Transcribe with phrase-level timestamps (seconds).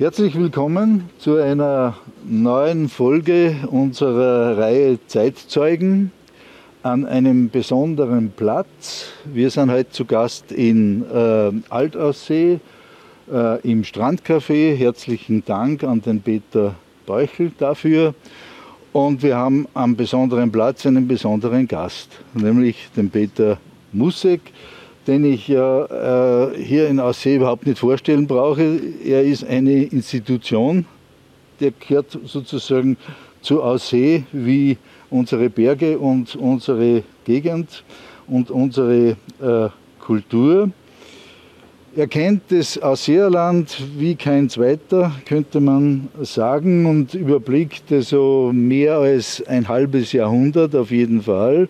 [0.00, 1.94] Herzlich willkommen zu einer
[2.24, 6.10] neuen Folge unserer Reihe Zeitzeugen
[6.82, 9.08] an einem besonderen Platz.
[9.26, 12.60] Wir sind heute zu Gast in äh, Altaussee
[13.30, 14.74] äh, im Strandcafé.
[14.74, 18.14] Herzlichen Dank an den Peter Beuchel dafür.
[18.94, 23.58] Und wir haben am besonderen Platz einen besonderen Gast, nämlich den Peter
[23.92, 24.40] Musek
[25.10, 28.80] den ich ja äh, hier in Aussee überhaupt nicht vorstellen brauche.
[29.04, 30.86] Er ist eine Institution,
[31.58, 32.96] der gehört sozusagen
[33.42, 34.78] zu Aussee wie
[35.10, 37.82] unsere Berge und unsere Gegend
[38.28, 40.70] und unsere äh, Kultur.
[41.96, 49.44] Er kennt das Ausseerland wie kein zweiter, könnte man sagen, und überblickt so mehr als
[49.48, 51.68] ein halbes Jahrhundert auf jeden Fall.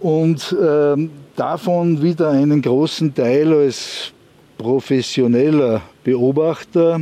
[0.00, 4.12] Und ähm, davon wieder einen großen Teil als
[4.58, 7.00] professioneller Beobachter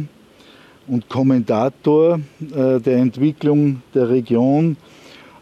[0.87, 4.77] und Kommentator äh, der Entwicklung der Region,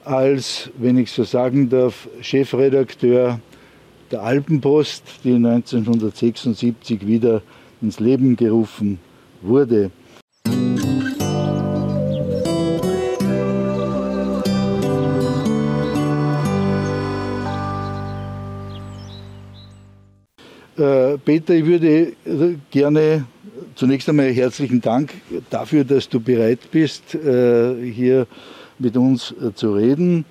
[0.04, 3.40] als, wenn ich so sagen darf, Chefredakteur
[4.10, 7.42] der Alpenpost, die 1976 wieder
[7.80, 8.98] ins Leben gerufen
[9.42, 9.90] wurde.
[20.78, 22.12] Peter, ich würde
[22.70, 23.24] gerne
[23.74, 25.12] zunächst einmal herzlichen Dank
[25.50, 28.28] dafür, dass du bereit bist, äh, hier
[28.78, 30.24] mit uns äh, zu reden.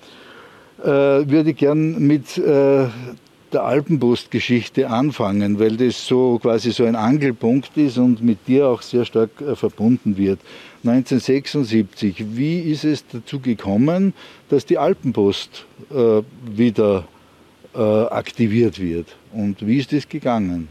[0.80, 2.92] Ich würde gern mit der
[3.52, 9.04] Alpenpost-Geschichte anfangen, weil das so quasi so ein Angelpunkt ist und mit dir auch sehr
[9.04, 10.38] stark verbunden wird.
[10.84, 14.14] 1976, wie ist es dazu gekommen,
[14.50, 15.66] dass die Alpenpost
[16.44, 17.08] wieder
[17.74, 19.17] aktiviert wird?
[19.32, 20.68] Und wie ist das gegangen?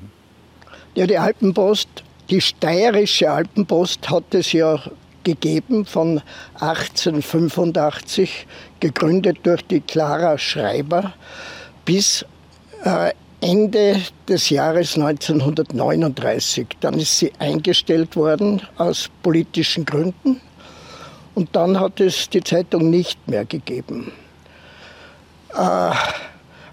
[0.95, 1.87] Ja, die Alpenpost,
[2.29, 4.81] die steirische Alpenpost hat es ja
[5.23, 6.21] gegeben von
[6.55, 8.47] 1885,
[8.79, 11.13] gegründet durch die Clara Schreiber,
[11.85, 12.25] bis
[12.83, 13.11] äh,
[13.41, 16.67] Ende des Jahres 1939.
[16.79, 20.41] Dann ist sie eingestellt worden aus politischen Gründen
[21.35, 24.11] und dann hat es die Zeitung nicht mehr gegeben.
[25.53, 25.91] Äh,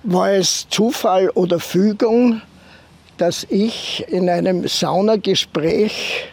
[0.04, 2.42] war es Zufall oder Fügung,
[3.16, 6.26] dass ich in einem Saunagespräch,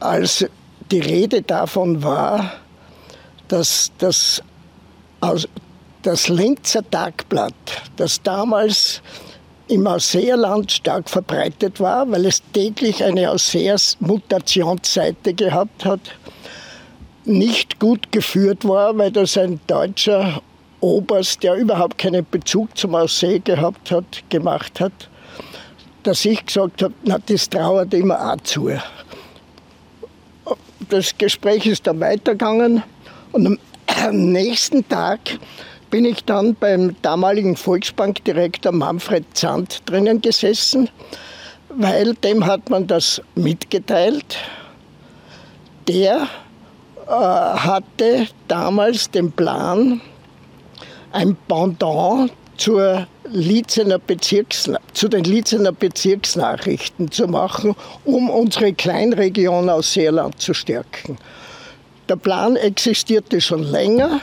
[0.00, 0.46] als
[0.90, 2.52] die Rede davon war,
[3.48, 4.42] dass das,
[6.02, 7.54] das Linzer Tagblatt,
[7.96, 9.02] das damals
[9.68, 16.00] im Ausseerland stark verbreitet war, weil es täglich eine Ausseers-Mutationsseite gehabt hat,
[17.24, 20.42] nicht gut geführt war, weil das ein deutscher
[20.82, 24.92] Oberst, der überhaupt keinen Bezug zum Aussee gehabt hat, gemacht hat,
[26.02, 28.70] dass ich gesagt habe, na, das trauert immer auch zu.
[30.90, 32.82] Das Gespräch ist dann weitergegangen
[33.30, 35.20] und am nächsten Tag
[35.90, 40.88] bin ich dann beim damaligen Volksbankdirektor Manfred Zandt drinnen gesessen,
[41.68, 44.36] weil dem hat man das mitgeteilt.
[45.86, 46.28] Der
[47.06, 50.00] äh, hatte damals den Plan,
[51.12, 53.98] ein Pendant zur Lietzener
[54.92, 57.74] zu den Lietzener Bezirksnachrichten zu machen,
[58.04, 61.16] um unsere Kleinregion aus Seerland zu stärken.
[62.08, 64.20] Der Plan existierte schon länger,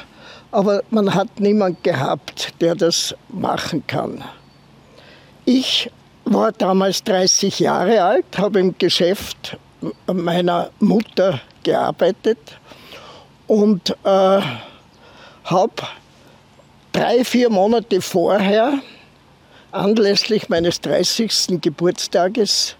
[0.51, 4.23] aber man hat niemand gehabt, der das machen kann.
[5.45, 5.89] Ich
[6.25, 9.57] war damals 30 Jahre alt, habe im Geschäft
[10.05, 12.37] meiner Mutter gearbeitet
[13.47, 14.41] und äh,
[15.43, 15.73] habe
[16.91, 18.79] drei, vier Monate vorher,
[19.71, 21.61] anlässlich meines 30.
[21.61, 22.75] Geburtstages,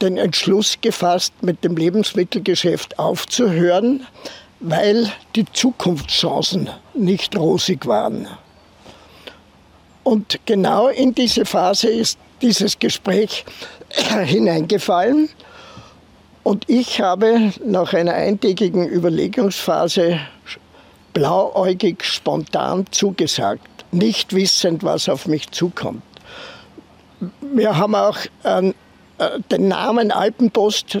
[0.00, 4.06] den Entschluss gefasst, mit dem Lebensmittelgeschäft aufzuhören,
[4.60, 8.28] weil die Zukunftschancen nicht rosig waren.
[10.04, 13.44] Und genau in diese Phase ist dieses Gespräch
[14.24, 15.28] hineingefallen.
[16.42, 20.18] Und ich habe nach einer eintägigen Überlegungsphase
[21.12, 26.02] blauäugig spontan zugesagt, nicht wissend, was auf mich zukommt.
[27.40, 28.72] Wir haben auch äh,
[29.50, 30.98] den Namen Alpenpost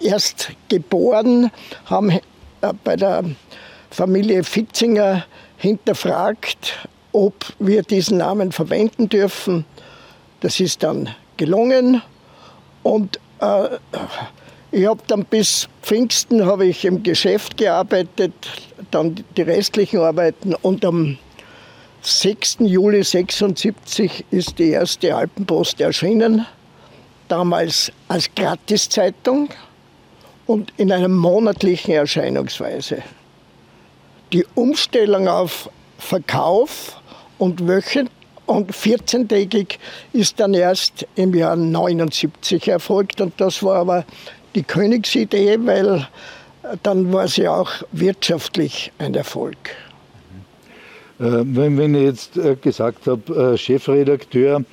[0.00, 1.50] erst geboren,
[1.86, 2.20] haben äh,
[2.84, 3.24] bei der
[3.90, 5.24] Familie Fitzinger
[5.56, 9.64] hinterfragt, ob wir diesen Namen verwenden dürfen.
[10.40, 12.02] Das ist dann gelungen
[12.82, 13.68] und äh,
[14.72, 18.32] ich habe dann bis Pfingsten habe ich im Geschäft gearbeitet,
[18.90, 21.18] dann die restlichen Arbeiten und am
[22.00, 22.56] 6.
[22.60, 26.46] Juli 76 ist die erste Alpenpost erschienen.
[27.28, 29.48] damals als Gratiszeitung
[30.46, 33.02] und in einer monatlichen Erscheinungsweise.
[34.34, 37.00] Die Umstellung auf Verkauf
[37.38, 38.12] und wöchentlich
[38.46, 39.78] und 14-tägig
[40.12, 43.20] ist dann erst im Jahr 79 erfolgt.
[43.20, 44.04] Und das war aber
[44.54, 46.06] die Königsidee, weil
[46.82, 49.56] dann war sie auch wirtschaftlich ein Erfolg.
[51.18, 54.64] Äh, wenn, wenn ich jetzt äh, gesagt habe, äh, Chefredakteur,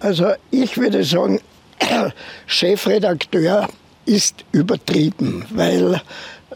[0.00, 1.40] also ich würde sagen,
[2.46, 3.68] Chefredakteur
[4.04, 6.00] ist übertrieben, weil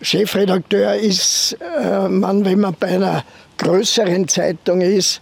[0.01, 3.25] Chefredakteur ist äh, man, wenn man bei einer
[3.59, 5.21] größeren Zeitung ist,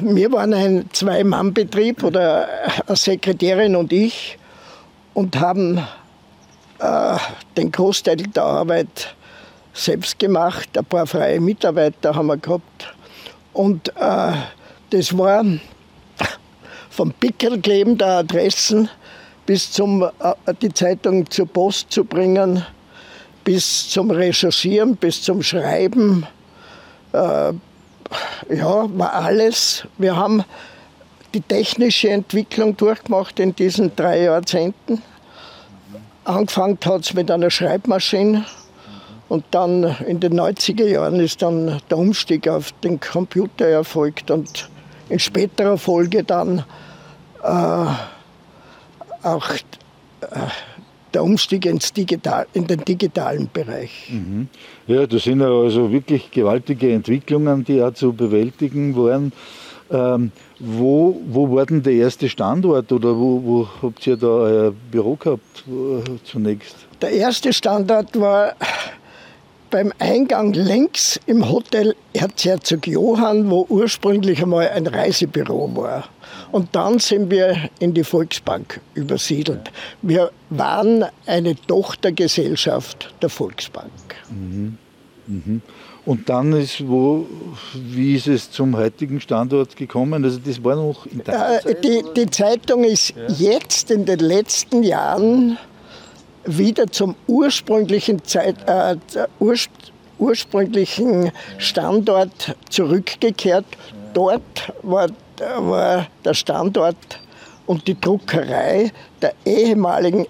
[0.00, 2.48] wir waren ein Zwei-Mann-Betrieb oder
[2.86, 4.38] eine Sekretärin und ich
[5.16, 5.78] und haben
[6.78, 7.16] äh,
[7.56, 9.14] den Großteil der Arbeit
[9.72, 10.68] selbst gemacht.
[10.76, 12.94] Ein paar freie Mitarbeiter haben wir gehabt.
[13.54, 14.32] Und äh,
[14.90, 15.42] das war
[16.90, 18.90] vom Pickelkleben der Adressen
[19.46, 20.10] bis zum äh,
[20.60, 22.62] die Zeitung zur Post zu bringen,
[23.42, 26.26] bis zum Recherchieren, bis zum Schreiben,
[27.14, 27.52] äh,
[28.54, 29.86] ja, war alles.
[29.96, 30.44] Wir haben
[31.36, 35.02] die technische Entwicklung durchgemacht in diesen drei Jahrzehnten.
[36.24, 38.46] Angefangen hat es mit einer Schreibmaschine
[39.28, 44.70] und dann in den 90er Jahren ist dann der Umstieg auf den Computer erfolgt und
[45.10, 46.64] in späterer Folge dann
[47.42, 47.86] äh,
[49.22, 50.26] auch äh,
[51.12, 54.10] der Umstieg ins Digital, in den digitalen Bereich.
[54.10, 54.48] Mhm.
[54.86, 59.32] Ja, das sind also wirklich gewaltige Entwicklungen, die auch zu bewältigen waren.
[59.90, 64.72] Ähm, wo, wo war denn der erste Standort oder wo, wo habt ihr da euer
[64.90, 65.64] Büro gehabt
[66.24, 66.76] zunächst?
[67.02, 68.54] Der erste Standort war
[69.70, 76.08] beim Eingang links im Hotel Erzherzog Johann, wo ursprünglich einmal ein Reisebüro war.
[76.52, 79.70] Und dann sind wir in die Volksbank übersiedelt.
[80.02, 83.90] Wir waren eine Tochtergesellschaft der Volksbank.
[84.30, 84.78] Mhm.
[85.26, 85.62] Mhm.
[86.06, 87.26] Und dann ist wo,
[87.74, 90.24] wie ist es zum heutigen Standort gekommen?
[90.24, 93.52] Also das war noch in der äh, die, die Zeitung ist ja.
[93.52, 95.58] jetzt in den letzten Jahren
[96.44, 98.96] wieder zum ursprünglichen, Zeit, äh,
[99.40, 99.68] urs,
[100.18, 103.66] ursprünglichen Standort zurückgekehrt.
[104.14, 105.08] Dort war
[105.58, 107.20] war der Standort
[107.66, 110.26] und die Druckerei der ehemaligen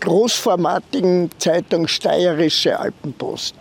[0.00, 3.54] großformatigen Zeitung Steirische Alpenpost.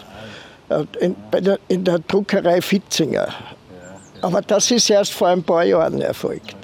[0.99, 3.27] In, der, in der Druckerei Fitzinger.
[4.21, 6.55] Aber das ist erst vor ein paar Jahren erfolgt.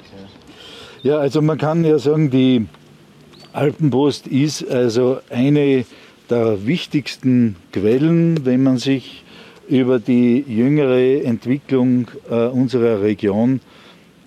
[1.02, 2.66] Ja, also man kann ja sagen, die
[3.52, 5.84] Alpenpost ist also eine
[6.30, 9.22] der wichtigsten Quellen, wenn man sich
[9.68, 13.60] über die jüngere Entwicklung äh, unserer Region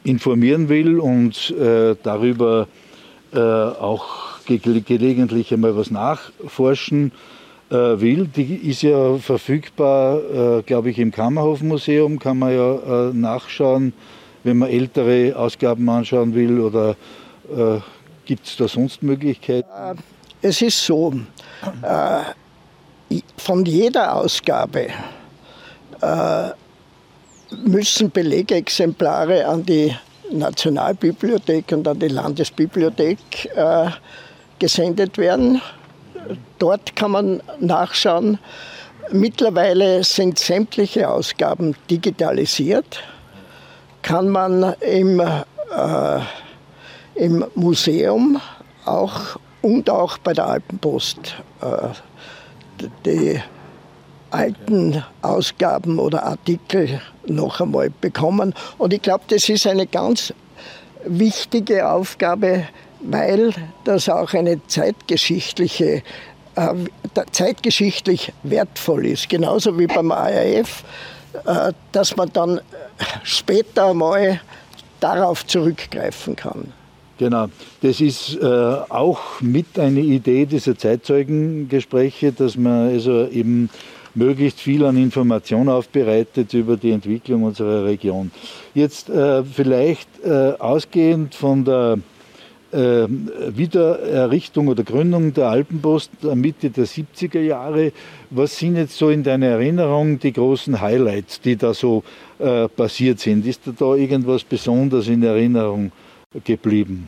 [0.04, 2.68] informieren will und äh, darüber
[3.33, 7.12] äh, auch ge gelegentlich einmal was nachforschen
[7.69, 8.27] will.
[8.27, 13.93] Die ist ja verfügbar, äh, glaube ich, im Kammerhofmuseum, kann man ja äh, nachschauen,
[14.43, 16.95] wenn man ältere Ausgaben anschauen will oder
[18.25, 19.69] gibt es da sonst Möglichkeiten?
[20.41, 21.13] Es ist so,
[23.38, 24.88] von jeder Ausgabe
[26.01, 26.50] äh,
[27.65, 29.95] müssen Belegexemplare an die
[30.31, 33.17] Nationalbibliothek und an die Landesbibliothek
[33.55, 33.89] äh,
[34.60, 35.62] gesendet werden.
[36.60, 38.39] Dort kann man nachschauen.
[39.12, 43.03] Mittlerweile sind sämtliche Ausgaben digitalisiert.
[44.01, 46.20] Kann man im, äh,
[47.15, 48.39] im Museum
[48.86, 51.88] auch und auch bei der Alpenpost äh,
[53.05, 53.41] die
[54.29, 58.53] alten Ausgaben oder Artikel noch einmal bekommen.
[58.77, 60.34] Und ich glaube, das ist eine ganz
[61.05, 62.67] wichtige Aufgabe,
[63.07, 66.03] weil das auch eine zeitgeschichtliche,
[66.55, 66.74] äh,
[67.31, 69.29] zeitgeschichtlich wertvoll ist.
[69.29, 70.83] Genauso wie beim ARF,
[71.45, 72.62] äh, dass man dann
[73.24, 74.41] später einmal
[75.00, 76.71] darauf zurückgreifen kann.
[77.17, 77.47] Genau,
[77.81, 83.69] das ist äh, auch mit eine Idee dieser Zeitzeugengespräche, dass man also eben
[84.15, 88.31] möglichst viel an Information aufbereitet über die Entwicklung unserer Region.
[88.74, 92.00] Jetzt äh, vielleicht äh, ausgehend von der
[92.75, 93.08] äh,
[93.55, 97.91] Wiedererrichtung oder Gründung der Alpenpost Mitte der 70er Jahre.
[98.29, 102.03] Was sind jetzt so in deiner Erinnerung die großen Highlights, die da so
[102.38, 103.46] äh, passiert sind?
[103.46, 105.91] Ist da irgendwas besonders in Erinnerung
[106.44, 107.08] geblieben?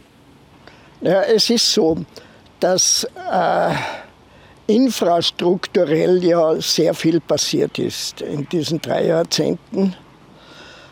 [1.02, 1.98] Ja, es ist so,
[2.60, 3.74] dass äh,
[4.68, 9.96] infrastrukturell ja sehr viel passiert ist in diesen drei Jahrzehnten.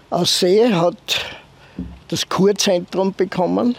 [0.09, 1.25] Aussee hat
[2.07, 3.75] das Kurzentrum bekommen,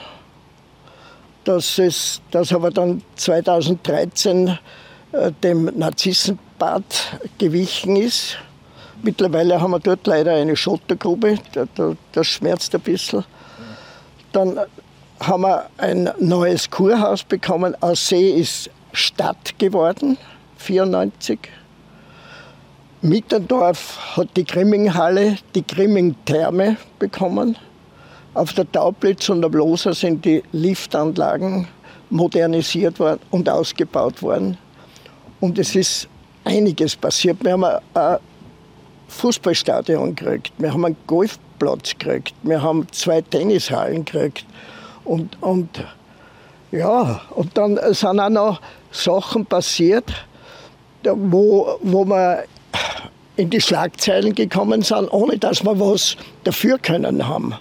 [1.47, 4.59] das, ist, das aber dann 2013
[5.13, 6.85] äh, dem Narzissenbad
[7.39, 8.37] gewichen ist.
[9.03, 11.39] Mittlerweile haben wir dort leider eine Schottergrube,
[12.13, 13.25] das schmerzt ein bisschen.
[14.33, 14.59] Dann
[15.21, 17.77] haben wir ein neues Kurhaus bekommen.
[17.81, 20.19] Aussee ist Stadt geworden,
[20.57, 21.39] 94.
[23.03, 27.57] Mittendorf hat die Grimminghalle, die Grimming-Therme bekommen.
[28.37, 31.67] Auf der Taublitz und am Loser sind die Liftanlagen
[32.11, 34.59] modernisiert worden und ausgebaut worden.
[35.41, 36.07] Und es ist
[36.45, 37.43] einiges passiert.
[37.43, 38.19] Wir haben ein
[39.09, 44.45] Fußballstadion gekriegt, wir haben einen Golfplatz gekriegt, wir haben zwei Tennishallen gekriegt.
[45.07, 45.71] Und, und
[46.73, 50.13] ja, und dann sind auch noch Sachen passiert,
[51.05, 52.45] wo, wo wir
[53.37, 57.55] in die Schlagzeilen gekommen sind, ohne dass wir was dafür können haben.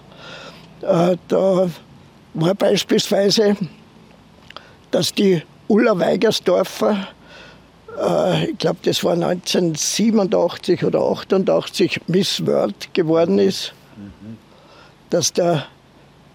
[0.82, 1.70] Äh, da
[2.34, 3.56] war beispielsweise,
[4.90, 7.08] dass die Ulla Weigersdorfer,
[7.98, 13.72] äh, ich glaube, das war 1987 oder 88, Miss World geworden ist,
[15.10, 15.66] dass der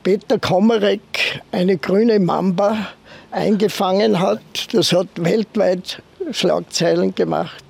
[0.04, 2.88] Peter Komarek eine grüne Mamba
[3.30, 4.42] eingefangen hat.
[4.74, 7.64] Das hat weltweit Schlagzeilen gemacht.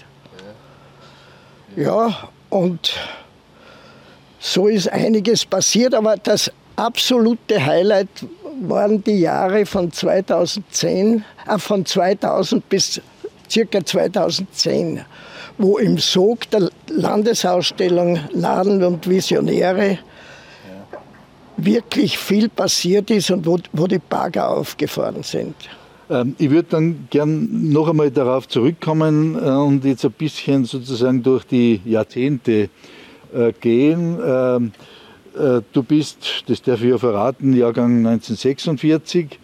[1.75, 2.93] Ja, und
[4.39, 6.51] so ist einiges passiert, aber das
[6.81, 8.25] absolute Highlight
[8.61, 13.01] waren die Jahre von 2010, äh, von 2000 bis
[13.49, 15.01] circa 2010,
[15.57, 19.99] wo im Sog der Landesausstellung Laden und Visionäre
[21.57, 25.55] wirklich viel passiert ist und wo, wo die Bagger aufgefahren sind.
[26.09, 31.21] Ähm, ich würde dann gern noch einmal darauf zurückkommen äh, und jetzt ein bisschen sozusagen
[31.21, 32.69] durch die Jahrzehnte
[33.33, 34.71] äh, gehen.
[35.37, 39.39] Äh, du bist, das darf ich ja verraten, Jahrgang 1946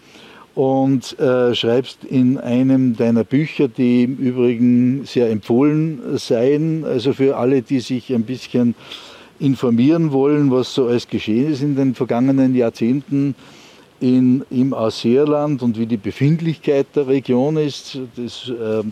[0.56, 7.38] und äh, schreibst in einem deiner Bücher, die im Übrigen sehr empfohlen seien, also für
[7.38, 8.76] alle, die sich ein bisschen
[9.40, 13.36] informieren wollen, was so alles geschehen ist in den vergangenen Jahrzehnten
[14.00, 18.00] in, im Ausseerland und wie die Befindlichkeit der Region ist.
[18.16, 18.84] Das, äh,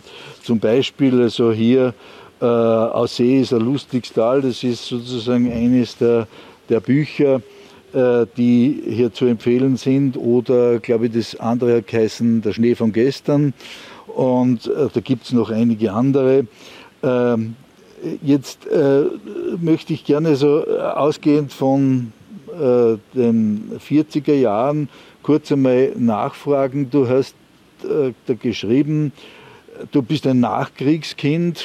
[0.42, 1.94] zum Beispiel also hier
[2.40, 6.26] äh, Aussee ist ein lustiges Tal, das ist sozusagen eines der
[6.68, 7.42] der Bücher,
[7.92, 10.16] äh, die hier zu empfehlen sind.
[10.16, 13.54] Oder, glaube ich, das andere hat geheißen Der Schnee von gestern.
[14.06, 16.46] Und äh, da gibt es noch einige andere.
[17.02, 17.56] Ähm,
[18.22, 19.04] jetzt äh,
[19.60, 22.12] möchte ich gerne so ausgehend von
[23.14, 24.88] den 40er Jahren
[25.22, 26.88] kurz einmal nachfragen.
[26.90, 27.34] Du hast
[27.82, 29.12] da geschrieben,
[29.92, 31.64] du bist ein Nachkriegskind,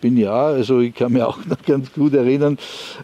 [0.00, 2.58] bin ja, also ich kann mich auch noch ganz gut erinnern.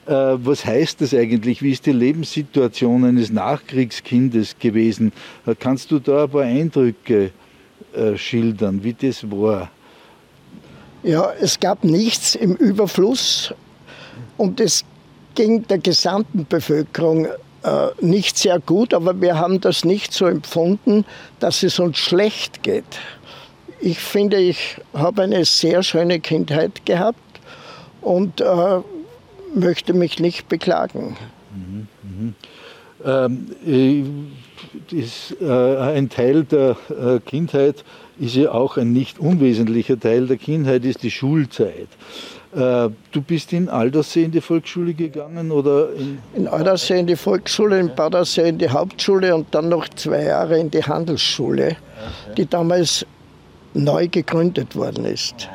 [0.07, 1.63] Äh, was heißt das eigentlich?
[1.63, 5.13] Wie ist die Lebenssituation eines Nachkriegskindes gewesen?
[5.47, 7.31] Äh, kannst du da ein paar Eindrücke
[7.95, 9.71] äh, schildern, wie das war?
[11.03, 13.53] Ja, es gab nichts im Überfluss
[14.37, 14.85] und es
[15.35, 17.29] ging der gesamten Bevölkerung
[18.03, 21.07] nicht sehr gut, aber wir haben das nicht so empfunden,
[21.41, 22.85] dass es uns schlecht geht.
[23.85, 27.19] Ich finde, ich habe eine sehr schöne Kindheit gehabt
[28.01, 28.81] und äh,
[29.55, 31.19] möchte mich nicht beklagen.
[31.55, 32.35] Mhm, mhm.
[33.05, 33.47] Ähm,
[34.91, 37.85] äh, ist, äh, ein Teil der äh, Kindheit
[38.19, 41.89] ist ja auch ein nicht unwesentlicher Teil der Kindheit, ist die Schulzeit.
[42.55, 45.91] Äh, du bist in Aldersee in die Volksschule gegangen oder?
[45.93, 50.23] In, in Aldersee in die Volksschule, in Badersee in die Hauptschule und dann noch zwei
[50.23, 51.77] Jahre in die Handelsschule,
[52.39, 53.05] die damals
[53.75, 55.49] neu gegründet worden ist.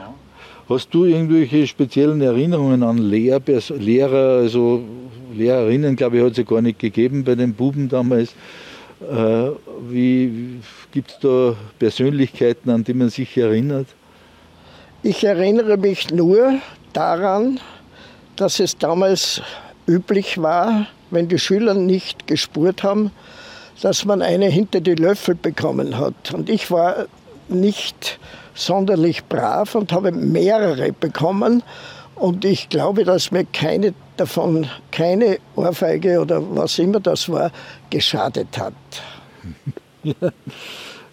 [0.67, 4.83] Hast du irgendwelche speziellen Erinnerungen an Lehr Lehrer, also
[5.33, 8.35] Lehrerinnen, glaube ich, hat es ja gar nicht gegeben bei den Buben damals.
[9.01, 9.49] Äh,
[9.89, 10.59] wie
[10.91, 13.87] gibt es da Persönlichkeiten, an die man sich erinnert?
[15.01, 16.55] Ich erinnere mich nur
[16.91, 17.59] daran,
[18.35, 19.41] dass es damals
[19.87, 23.11] üblich war, wenn die Schüler nicht gespurt haben,
[23.81, 26.33] dass man eine hinter die Löffel bekommen hat.
[26.33, 27.07] Und ich war
[27.49, 28.19] nicht
[28.53, 31.63] sonderlich brav und habe mehrere bekommen.
[32.15, 37.51] Und ich glaube, dass mir keine davon, keine Ohrfeige oder was immer das war,
[37.89, 38.73] geschadet hat.
[40.03, 40.13] Ja,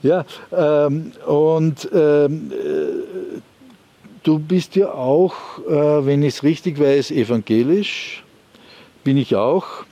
[0.52, 3.40] ja ähm, und ähm, äh,
[4.24, 5.34] du bist ja auch,
[5.68, 8.24] äh, wenn ich es richtig weiß, evangelisch.
[9.04, 9.85] Bin ich auch.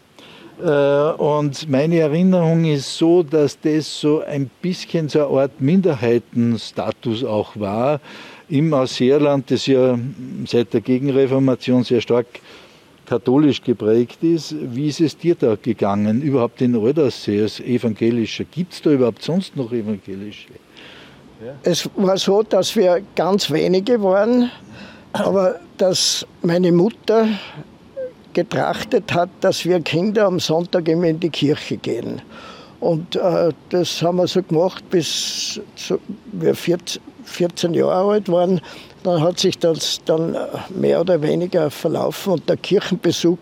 [0.63, 7.25] Äh, und meine Erinnerung ist so, dass das so ein bisschen so eine Art Minderheitenstatus
[7.25, 8.01] auch war
[8.49, 9.99] im Ausseerland, das ja
[10.47, 12.27] seit der Gegenreformation sehr stark
[13.07, 14.55] katholisch geprägt ist.
[14.59, 18.45] Wie ist es dir da gegangen, überhaupt in Aldersee als Evangelischer?
[18.45, 20.49] Gibt es da überhaupt sonst noch Evangelische?
[21.63, 24.51] Es war so, dass wir ganz wenige waren,
[25.13, 27.29] aber dass meine Mutter
[28.35, 32.21] getrachtet hat, dass wir Kinder am Sonntag immer in die Kirche gehen.
[32.81, 35.61] Und äh, das haben wir so gemacht, bis
[36.33, 38.61] wir 14, 14 Jahre alt waren.
[39.05, 40.39] Dann hat sich das dann äh,
[40.69, 43.39] mehr oder weniger verlaufen und der Kirchenbesuch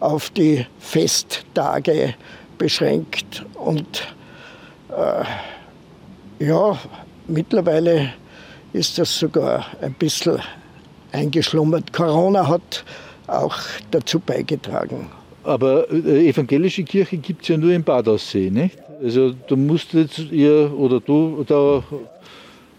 [0.00, 2.14] auf die Festtage
[2.58, 3.44] beschränkt.
[3.54, 4.02] Und
[4.90, 6.78] äh, ja,
[7.28, 8.12] mittlerweile
[8.72, 10.40] ist das sogar ein bisschen
[11.12, 11.92] eingeschlummert.
[11.92, 12.84] Corona hat
[13.30, 13.56] auch
[13.90, 15.06] dazu beigetragen.
[15.44, 18.78] Aber äh, evangelische Kirche gibt es ja nur im Badaussee, nicht?
[19.02, 21.82] Also du musst jetzt ihr oder du da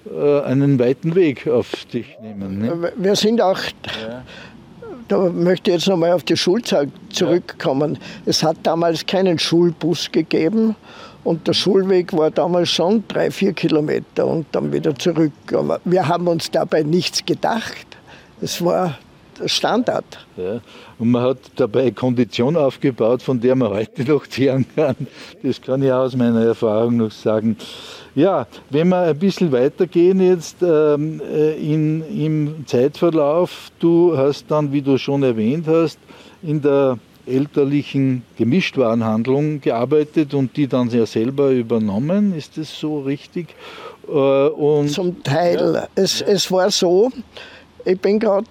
[0.06, 2.60] äh, einen weiten Weg auf dich nehmen.
[2.60, 2.92] Ne?
[2.96, 3.58] Wir sind auch,
[4.02, 4.24] ja.
[5.08, 7.96] da möchte ich jetzt nochmal auf die Schulzeit zurückkommen.
[7.96, 8.00] Ja.
[8.28, 10.76] Es hat damals keinen Schulbus gegeben
[11.24, 15.34] und der Schulweg war damals schon drei, vier Kilometer und dann wieder zurück.
[15.54, 17.88] Aber wir haben uns dabei nichts gedacht.
[18.42, 18.98] Es war
[19.48, 20.06] Standard.
[20.38, 20.62] Ja.
[21.00, 24.96] Und man hat dabei Kondition aufgebaut, von der man heute noch zehren kann.
[25.44, 27.58] Das kann ich aus meiner Erfahrung noch sagen.
[28.14, 34.74] Ja, wenn wir ein bisschen weitergehen jetzt ähm, äh, in, im Zeitverlauf, du hast dann,
[34.74, 35.98] wie du schon erwähnt hast,
[36.44, 42.36] in der elterlichen Gemischtwarenhandlung gearbeitet und die dann ja selber übernommen.
[42.36, 43.56] Ist das so richtig?
[44.08, 45.74] Äh, und, Zum Teil.
[45.76, 45.88] Ja.
[45.96, 47.12] Es, es war so,
[47.86, 48.48] ich bin gerade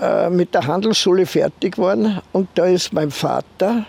[0.00, 3.86] äh, mit der Handelsschule fertig geworden und da ist mein Vater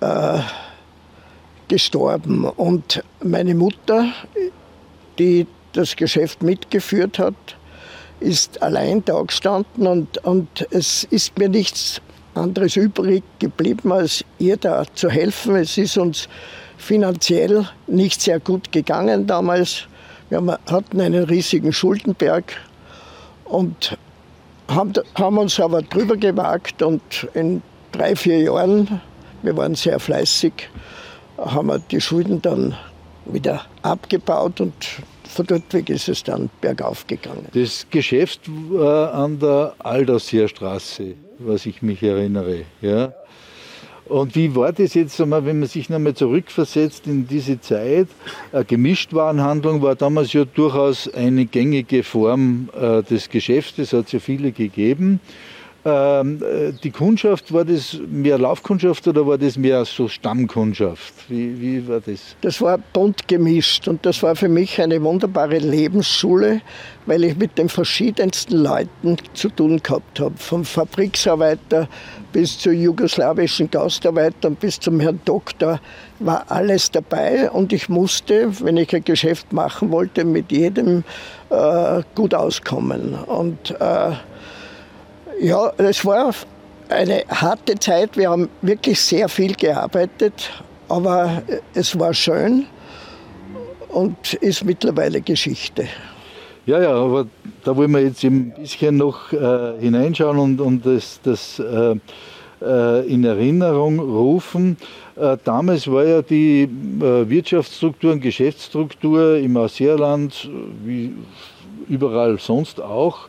[0.00, 0.38] äh,
[1.68, 2.44] gestorben.
[2.44, 4.06] Und meine Mutter,
[5.18, 7.34] die das Geschäft mitgeführt hat,
[8.20, 12.00] ist allein da gestanden und, und es ist mir nichts
[12.34, 15.56] anderes übrig geblieben, als ihr da zu helfen.
[15.56, 16.28] Es ist uns
[16.76, 19.86] finanziell nicht sehr gut gegangen damals.
[20.30, 22.54] Wir hatten einen riesigen Schuldenberg
[23.48, 23.96] und
[24.68, 29.00] haben, haben uns aber drüber gewagt und in drei, vier Jahren,
[29.42, 30.52] wir waren sehr fleißig,
[31.38, 32.76] haben wir die Schulden dann
[33.24, 34.74] wieder abgebaut und
[35.28, 37.46] von dort weg ist es dann bergauf gegangen.
[37.52, 42.64] Das Geschäft war an der Alderseerstraße, was ich mich erinnere.
[42.80, 43.12] Ja?
[44.08, 48.08] Und wie war das jetzt, wenn man sich nochmal zurückversetzt in diese Zeit?
[48.66, 54.52] Gemischtwarenhandlung war damals ja durchaus eine gängige Form äh, des Geschäftes, hat es ja viele
[54.52, 55.20] gegeben.
[55.84, 61.14] Ähm, äh, die Kundschaft, war das mehr Laufkundschaft oder war das mehr so Stammkundschaft?
[61.28, 62.34] Wie, wie war das?
[62.40, 66.62] Das war bunt gemischt und das war für mich eine wunderbare Lebensschule,
[67.06, 70.34] weil ich mit den verschiedensten Leuten zu tun gehabt habe.
[70.36, 71.88] Vom Fabriksarbeiter
[72.32, 75.80] bis zu jugoslawischen Gastarbeitern bis zum Herrn Doktor
[76.18, 81.04] war alles dabei und ich musste, wenn ich ein Geschäft machen wollte, mit jedem
[81.50, 83.14] äh, gut auskommen.
[83.14, 84.10] Und äh,
[85.40, 86.32] ja, es war
[86.88, 88.16] eine harte Zeit.
[88.16, 90.50] Wir haben wirklich sehr viel gearbeitet,
[90.88, 91.42] aber
[91.74, 92.66] es war schön
[93.88, 95.86] und ist mittlerweile Geschichte.
[96.66, 97.26] Ja, ja, aber
[97.64, 101.96] da wollen wir jetzt ein bisschen noch äh, hineinschauen und, und das, das äh,
[102.60, 104.76] äh in Erinnerung rufen.
[105.16, 110.50] Äh, damals war ja die äh, Wirtschaftsstruktur und Geschäftsstruktur im Ausseerland,
[110.84, 111.14] wie
[111.88, 113.28] überall sonst auch,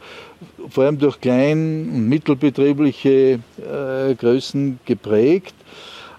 [0.70, 5.56] vor allem durch klein- und mittelbetriebliche äh, Größen geprägt.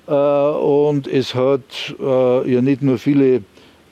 [0.07, 3.43] Äh, und es hat äh, ja nicht nur viele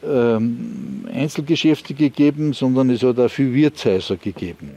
[0.07, 4.71] ähm, Einzelgeschäfte gegeben, sondern es hat auch viele Wirtshäuser gegeben.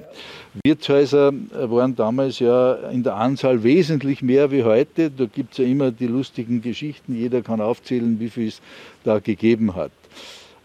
[0.63, 5.09] Wirtshäuser waren damals ja in der Anzahl wesentlich mehr wie heute.
[5.09, 7.15] Da gibt es ja immer die lustigen Geschichten.
[7.15, 8.61] Jeder kann aufzählen, wie viel es
[9.05, 9.91] da gegeben hat.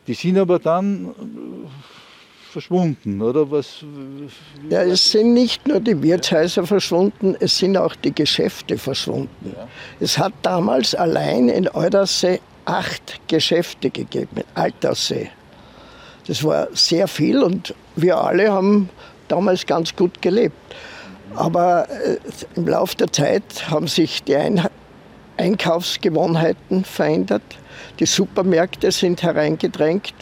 [0.08, 1.14] Die sind aber dann
[2.56, 3.50] verschwunden, oder?
[3.50, 3.84] Was,
[4.70, 9.52] ja, es sind nicht nur die Wirtshäuser verschwunden, es sind auch die Geschäfte verschwunden.
[9.54, 9.68] Ja.
[10.00, 15.28] Es hat damals allein in Eudersee acht Geschäfte gegeben, in Alterssee.
[16.26, 18.88] Das war sehr viel und wir alle haben
[19.28, 20.56] damals ganz gut gelebt.
[21.34, 22.16] Aber äh,
[22.54, 24.38] im Laufe der Zeit haben sich die
[25.36, 27.42] Einkaufsgewohnheiten verändert.
[28.00, 30.14] Die Supermärkte sind hereingedrängt.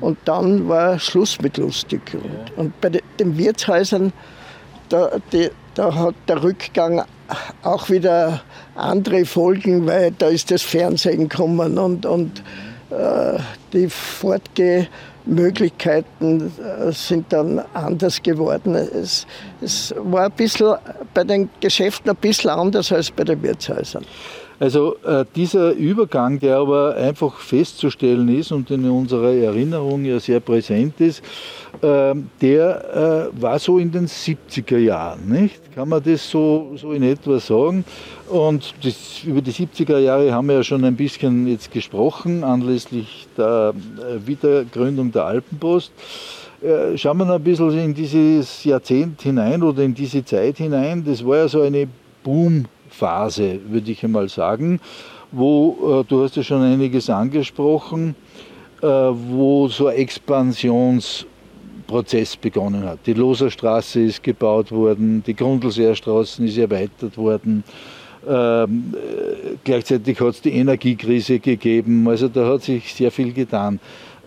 [0.00, 2.00] Und dann war Schluss mit lustig.
[2.14, 4.12] Und, und, bei den Wirtshäusern,
[4.88, 7.04] da, die, da hat der Rückgang
[7.62, 8.40] auch wieder
[8.74, 12.42] andere Folgen, weil da ist das Fernsehen gekommen und, und
[12.90, 13.38] äh,
[13.72, 18.74] die Fortgehmöglichkeiten äh, sind dann anders geworden.
[18.74, 19.26] Es,
[19.60, 20.74] es war ein bisschen
[21.14, 24.04] bei den Geschäften ein bisschen anders als bei den Wirtshäusern.
[24.60, 30.40] Also äh, dieser Übergang, der aber einfach festzustellen ist und in unserer Erinnerung ja sehr
[30.40, 31.22] präsent ist,
[31.80, 35.74] äh, der äh, war so in den 70er Jahren, nicht?
[35.74, 37.86] Kann man das so, so in etwa sagen?
[38.28, 43.28] Und das, über die 70er Jahre haben wir ja schon ein bisschen jetzt gesprochen, anlässlich
[43.38, 45.90] der äh, Wiedergründung der Alpenpost.
[46.62, 51.02] Äh, schauen wir noch ein bisschen in dieses Jahrzehnt hinein oder in diese Zeit hinein.
[51.02, 51.88] Das war ja so eine
[52.22, 52.66] Boom-
[53.00, 54.78] Phase, würde ich einmal sagen,
[55.32, 58.14] wo, äh, du hast ja schon einiges angesprochen,
[58.82, 62.98] äh, wo so ein Expansionsprozess begonnen hat.
[63.06, 67.64] Die Loserstraße ist gebaut worden, die Grundlseerstraßen ist erweitert worden.
[68.28, 73.80] Ähm, äh, gleichzeitig hat es die Energiekrise gegeben, also da hat sich sehr viel getan.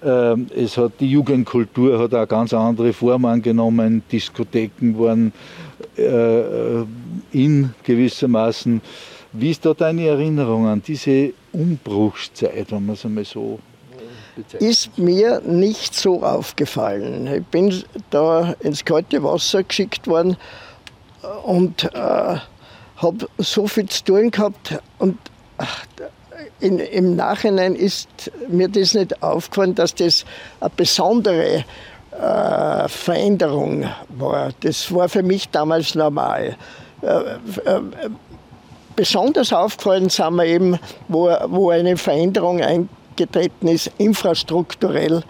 [0.03, 5.31] Ähm, es hat die Jugendkultur hat auch ganz andere Form angenommen, Diskotheken waren
[5.97, 6.83] äh,
[7.31, 8.81] in gewissermaßen.
[9.33, 13.59] Wie ist da deine Erinnerung an diese Umbruchszeit, wenn man es einmal so
[14.35, 14.69] bezeichnet?
[14.69, 17.27] Ist mir nicht so aufgefallen.
[17.27, 20.37] Ich bin da ins kalte Wasser geschickt worden
[21.43, 22.37] und äh,
[22.97, 25.17] habe so viel zu tun gehabt und
[26.59, 30.25] in, im Nachhinein ist mir das nicht aufgefallen, dass das
[30.59, 31.65] eine besondere
[32.19, 34.51] äh, Veränderung war.
[34.61, 36.55] Das war für mich damals normal.
[37.01, 37.81] Äh, äh,
[38.95, 45.23] besonders aufgefallen sind wir eben, wo, wo eine Veränderung eingetreten ist, infrastrukturell,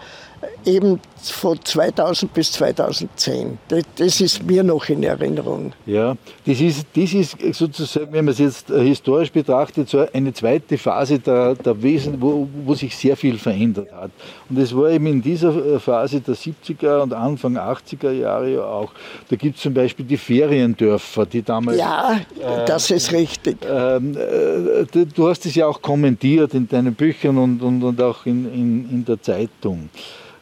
[0.66, 3.58] eben von 2000 bis 2010.
[3.96, 5.72] Das, ist mir noch in Erinnerung.
[5.86, 10.32] Ja, das ist, das ist sozusagen, wenn man es jetzt äh, historisch betrachtet, so eine
[10.32, 14.10] zweite Phase der, der Wesen, wo, wo sich sehr viel verändert hat.
[14.50, 18.92] Und es war eben in dieser äh, Phase der 70er und Anfang 80er Jahre auch.
[19.28, 21.78] Da gibt es zum Beispiel die Feriendörfer, die damals.
[21.78, 23.58] Ja, äh, das ist richtig.
[23.66, 28.26] Ähm, äh, du hast es ja auch kommentiert in deinen Büchern und, und, und auch
[28.26, 29.88] in, in, in der Zeitung.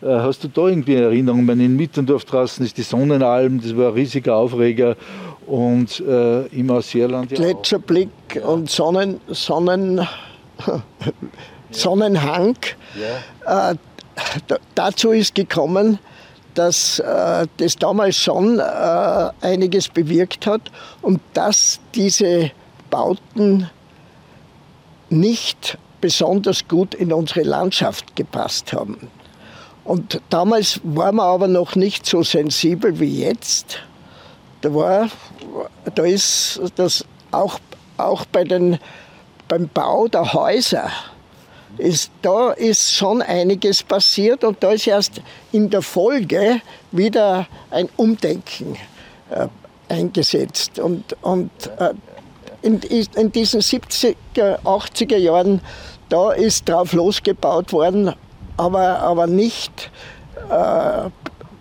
[0.02, 1.46] Äh, hast du da irgendwie Erinnerungen?
[1.46, 4.96] Meine, in Mitterndorf draußen ist die Sonnenalm, das war ein riesiger Aufreger.
[5.46, 7.30] Und äh, im Ausseerland.
[7.32, 8.44] Ja Gletscherblick ja.
[8.44, 10.06] und Sonnen, Sonnen,
[11.70, 12.56] Sonnenhang.
[13.44, 13.70] Ja.
[13.70, 13.76] Äh,
[14.74, 15.98] dazu ist gekommen,
[16.54, 22.50] dass äh, das damals schon äh, einiges bewirkt hat und dass diese
[22.90, 23.68] Bauten
[25.10, 29.10] nicht besonders gut in unsere Landschaft gepasst haben.
[29.84, 33.78] Und damals war man aber noch nicht so sensibel wie jetzt.
[34.60, 35.08] Da, war,
[35.94, 37.58] da ist das auch,
[37.96, 38.78] auch bei den,
[39.48, 40.90] beim Bau der Häuser,
[41.78, 45.20] ist, da ist schon einiges passiert und da ist erst
[45.52, 48.76] in der Folge wieder ein Umdenken
[49.30, 49.48] äh,
[49.88, 50.78] eingesetzt.
[50.78, 51.94] Und, und äh,
[52.62, 52.80] in,
[53.16, 55.60] in diesen 70er, 80er Jahren,
[56.08, 58.12] da ist drauf losgebaut worden,
[58.62, 59.90] aber, aber nicht,
[60.50, 61.06] äh,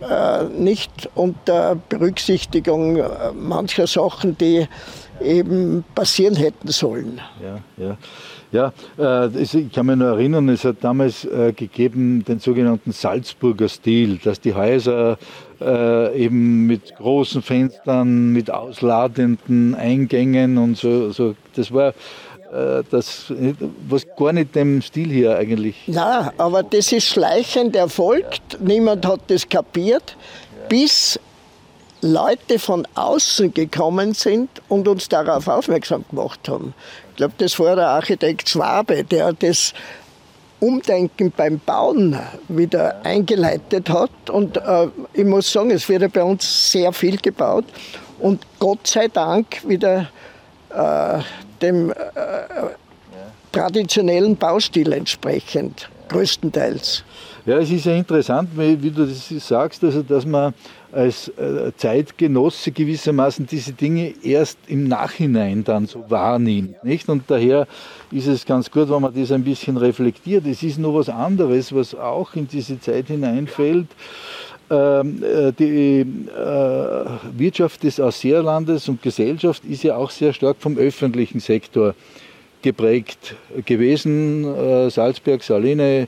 [0.05, 4.67] äh, nicht unter Berücksichtigung äh, mancher Sachen, die
[5.21, 7.19] eben passieren hätten sollen.
[7.41, 7.97] Ja, ja.
[8.53, 13.69] Ja, äh, ich kann mich nur erinnern, es hat damals äh, gegeben den sogenannten Salzburger
[13.69, 15.17] Stil, dass die Häuser
[15.61, 21.93] äh, eben mit großen Fenstern, mit ausladenden Eingängen und so, so das war
[22.51, 23.31] das,
[23.87, 25.87] was gar nicht dem Stil hier eigentlich.
[25.87, 28.59] Ja, aber das ist schleichend erfolgt.
[28.59, 30.17] Niemand hat das kapiert,
[30.67, 31.17] bis
[32.01, 36.73] Leute von außen gekommen sind und uns darauf aufmerksam gemacht haben.
[37.11, 39.73] Ich glaube, das war der Architekt Schwabe, der das
[40.59, 44.29] Umdenken beim Bauen wieder eingeleitet hat.
[44.29, 47.65] Und äh, ich muss sagen, es wird ja bei uns sehr viel gebaut
[48.19, 50.07] und Gott sei Dank wieder
[50.69, 51.19] äh,
[51.61, 51.93] dem äh,
[53.51, 57.03] traditionellen Baustil entsprechend, größtenteils.
[57.45, 60.53] Ja, es ist ja interessant, wie du das sagst, also dass man
[60.91, 66.83] als äh, Zeitgenosse gewissermaßen diese Dinge erst im Nachhinein dann so wahrnimmt.
[66.83, 67.09] Nicht?
[67.09, 67.67] Und daher
[68.11, 70.45] ist es ganz gut, wenn man das ein bisschen reflektiert.
[70.45, 73.87] Es ist noch was anderes, was auch in diese Zeit hineinfällt.
[74.71, 77.05] Ähm, äh, die äh,
[77.37, 81.93] Wirtschaft des Ausseerlandes und Gesellschaft ist ja auch sehr stark vom öffentlichen Sektor
[82.61, 84.45] geprägt gewesen.
[84.45, 86.07] Äh, Salzberg, Saline,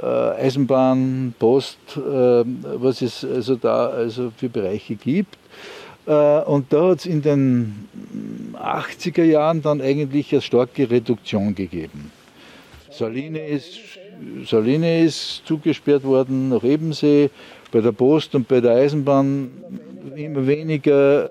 [0.00, 5.36] Eisenbahn, Post, was es also da also für Bereiche gibt.
[6.06, 7.88] Und da hat es in den
[8.54, 12.12] 80er Jahren dann eigentlich eine starke Reduktion gegeben.
[12.90, 13.78] Saline ist,
[14.46, 17.28] Saline ist zugesperrt worden nach Ebensee,
[17.70, 19.50] bei der Post und bei der Eisenbahn
[20.16, 21.28] immer weniger äh,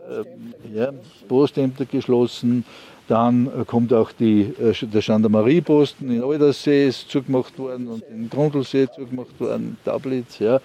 [0.73, 0.91] ja,
[1.27, 2.65] Postämter geschlossen.
[3.07, 8.87] Dann kommt auch die, äh, der Gendarmerieposten in Aldersee ist zugemacht worden und in Grundlsee
[8.95, 10.37] zugemacht worden, Tablitz.
[10.37, 10.59] Ja.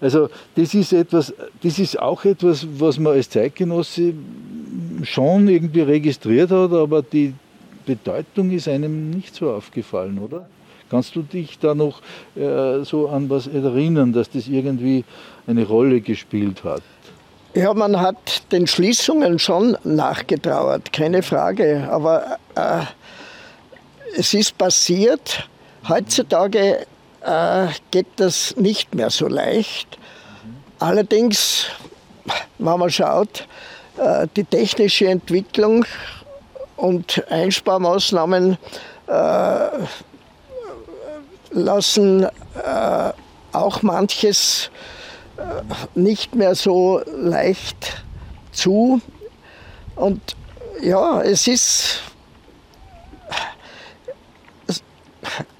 [0.00, 4.14] Also das ist etwas, das ist auch etwas, was man als Zeitgenosse
[5.02, 7.34] schon irgendwie registriert hat, aber die
[7.84, 10.46] Bedeutung ist einem nicht so aufgefallen, oder?
[10.90, 12.00] Kannst du dich da noch
[12.34, 15.04] äh, so an was erinnern, dass das irgendwie
[15.46, 16.82] eine Rolle gespielt hat?
[17.54, 21.88] Ja, man hat den Schließungen schon nachgetrauert, keine Frage.
[21.90, 22.82] Aber äh,
[24.16, 25.48] es ist passiert.
[25.88, 26.86] Heutzutage
[27.22, 29.98] äh, geht das nicht mehr so leicht.
[30.78, 31.66] Allerdings,
[32.58, 33.46] wenn man schaut,
[33.96, 35.84] äh, die technische Entwicklung
[36.76, 38.56] und Einsparmaßnahmen
[39.08, 39.68] äh,
[41.50, 43.12] lassen äh,
[43.52, 44.70] auch manches
[45.36, 45.42] äh,
[45.98, 48.02] nicht mehr so leicht
[48.52, 49.00] zu.
[49.96, 50.20] Und
[50.82, 52.00] ja, es ist.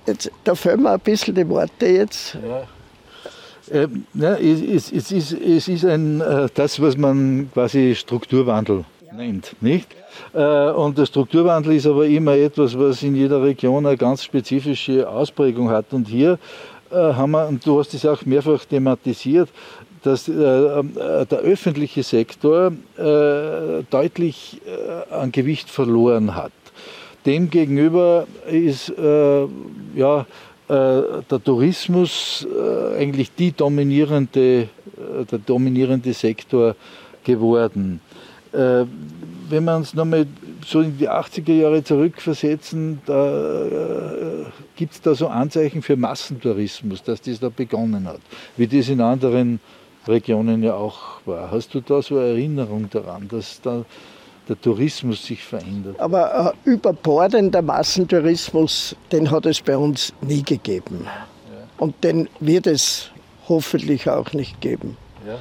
[0.07, 2.35] Jetzt, da fehlen mir ein bisschen die Worte jetzt.
[2.35, 2.63] Ja.
[3.71, 9.55] Ähm, ja, es, es, ist, es ist ein, äh, das, was man quasi Strukturwandel nennt,
[9.61, 9.89] nicht?
[10.35, 15.09] Äh, und der Strukturwandel ist aber immer etwas, was in jeder Region eine ganz spezifische
[15.09, 15.93] Ausprägung hat.
[15.93, 16.39] Und hier
[16.91, 19.49] äh, haben wir, und du hast es auch mehrfach thematisiert,
[20.03, 22.73] dass äh, der öffentliche Sektor
[23.91, 24.61] deutlich
[25.11, 26.53] an Gewicht verloren hat.
[27.27, 30.27] Demgegenüber ist ja,
[30.69, 32.47] der Tourismus
[32.97, 34.69] eigentlich die dominierende,
[35.31, 36.77] der dominierende Sektor
[37.25, 38.01] geworden
[38.53, 40.27] wenn wir uns nochmal
[40.65, 44.45] so in die 80er Jahre zurückversetzen, da äh,
[44.77, 48.21] gibt es da so Anzeichen für Massentourismus, dass das da begonnen hat,
[48.57, 49.61] wie das in anderen
[50.07, 51.51] Regionen ja auch war.
[51.51, 53.85] Hast du da so Erinnerung daran, dass da
[54.49, 55.99] der Tourismus sich verändert?
[56.01, 61.05] Aber äh, überbordender Massentourismus, den hat es bei uns nie gegeben.
[61.05, 61.27] Ja.
[61.79, 63.11] Und den wird es
[63.49, 64.97] hoffentlich auch nicht geben.
[65.27, 65.39] Ja.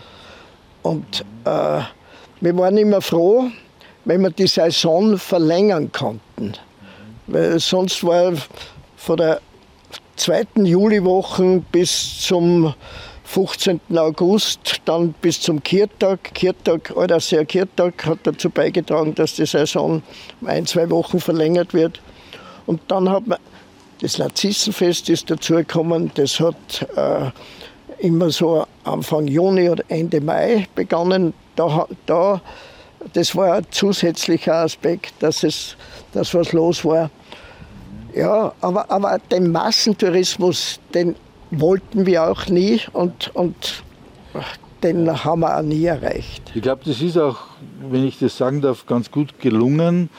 [0.83, 1.81] Und äh,
[2.41, 3.45] wir waren immer froh,
[4.05, 6.53] wenn wir die Saison verlängern konnten.
[7.27, 8.33] Weil sonst war
[8.95, 9.41] von der
[10.15, 12.73] zweiten Juliwoche bis zum
[13.25, 13.81] 15.
[13.97, 16.33] August, dann bis zum Kirtag.
[16.33, 20.01] Kirtag, oder sehr Kirtag hat dazu beigetragen, dass die Saison
[20.41, 21.99] um ein, zwei Wochen verlängert wird.
[22.65, 23.37] Und dann hat man
[24.01, 27.31] das Narzissenfest ist dazugekommen, das hat äh,
[27.99, 31.33] immer so Anfang Juni oder Ende Mai begonnen.
[31.55, 32.41] Da, da
[33.13, 35.75] das war ein zusätzlicher Aspekt, dass, es,
[36.13, 37.09] dass was los war.
[38.15, 41.15] Ja, aber, aber den Massentourismus, den
[41.51, 43.83] wollten wir auch nie und, und
[44.83, 46.51] den haben wir auch nie erreicht.
[46.53, 47.37] Ich glaube, das ist auch,
[47.89, 50.09] wenn ich das sagen darf, ganz gut gelungen.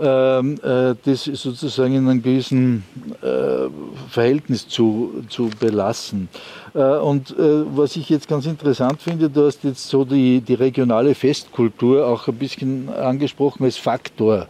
[0.00, 2.82] Ähm, äh, das sozusagen in einem gewissen
[3.22, 3.68] äh,
[4.10, 6.28] Verhältnis zu, zu belassen.
[6.74, 11.14] Äh, und was ich jetzt ganz interessant finde, du hast jetzt so die, die regionale
[11.14, 14.46] Festkultur auch ein bisschen angesprochen als Faktor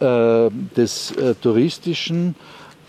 [0.00, 2.34] des Touristischen.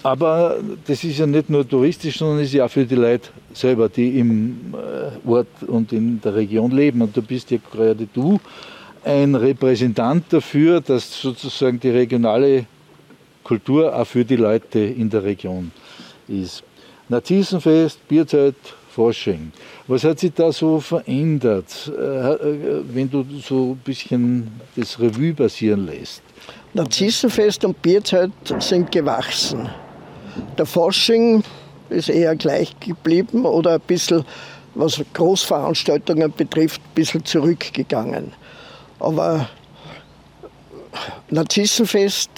[0.02, 3.88] Aber das ist ja nicht nur touristisch, sondern ist ja auch für die Leute selber,
[3.88, 4.74] die im
[5.24, 7.04] Ort und in der Region leben.
[7.04, 8.40] Und du bist ja gerade du
[9.04, 12.66] ein Repräsentant dafür, dass sozusagen die regionale
[13.44, 15.72] Kultur auch für die Leute in der Region
[16.28, 16.64] ist.
[17.10, 18.56] Narzissenfest, Bierzeit,
[18.90, 19.52] Forschung.
[19.88, 25.34] Was hat sich da so verändert, äh, äh, wenn du so ein bisschen das Revue
[25.34, 26.22] passieren lässt?
[26.74, 29.68] Narzissenfest und Bierzeit sind gewachsen.
[30.58, 31.44] Der Forschung
[31.90, 34.24] ist eher gleich geblieben oder ein bisschen,
[34.76, 38.32] was Großveranstaltungen betrifft, ein bisschen zurückgegangen.
[39.04, 39.50] Aber
[41.30, 42.30] Narzissenfest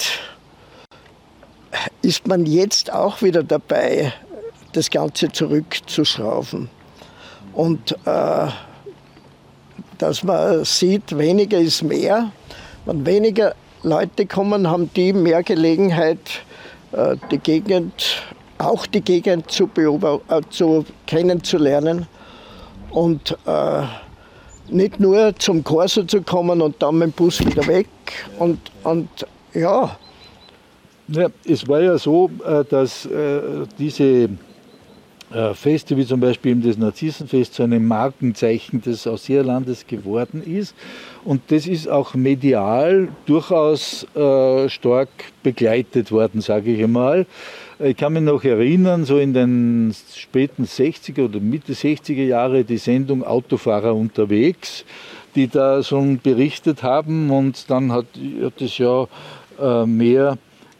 [2.01, 4.11] ist man jetzt auch wieder dabei,
[4.73, 6.69] das Ganze zurückzuschrauben.
[7.53, 8.47] Und äh,
[9.99, 12.31] dass man sieht, weniger ist mehr.
[12.85, 16.17] Wenn weniger Leute kommen, haben die mehr Gelegenheit,
[16.93, 18.23] äh, die Gegend,
[18.57, 22.07] auch die Gegend zu, äh, zu kennenzulernen.
[22.89, 23.83] Und äh,
[24.69, 27.87] nicht nur zum Corso zu kommen und dann mit dem Bus wieder weg.
[28.39, 29.09] Und, und
[29.53, 29.97] ja,
[31.07, 33.39] Ja, es war ja so, äh, dass äh,
[33.77, 34.29] diese
[35.31, 40.73] äh, Feste wie zum Beispiel das Narzissenfest zu einem Markenzeichen des Ausseerlandes geworden ist.
[41.23, 44.05] Und das ist auch medial durchaus
[44.67, 45.09] stark
[45.43, 47.25] begleitet worden, sage ich einmal.
[47.77, 52.77] Ich kann mich noch erinnern, so in den späten 60er oder Mitte 60er Jahre die
[52.77, 54.85] Sendung Autofahrer unterwegs,
[55.35, 58.05] die da schon berichtet haben und dann hat,
[58.41, 59.07] hat es ja
[59.85, 60.37] mehr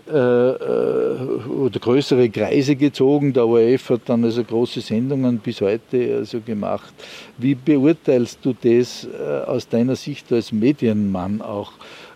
[0.07, 1.17] äh, äh,
[1.49, 3.33] oder größere Kreise gezogen.
[3.33, 6.93] Der ORF hat dann also große Sendungen bis heute also gemacht.
[7.39, 11.71] Wie beurteilst du das äh, aus deiner Sicht als Medienmann auch?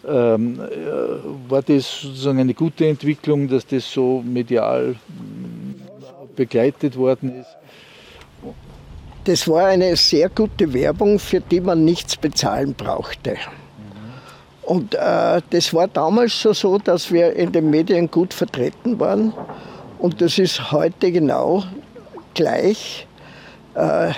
[0.08, 0.60] Ähm,
[1.50, 4.96] war das sozusagen eine gute Entwicklung, dass das so medial
[6.36, 7.58] begleitet worden ist?
[9.26, 13.36] Das war eine sehr gute Werbung, für die man nichts bezahlen brauchte.
[14.64, 19.34] Und äh, das war damals schon so, dass wir in den Medien gut vertreten waren.
[19.98, 21.64] Und das ist heute genau
[22.34, 23.06] gleich.
[23.76, 24.12] Äh,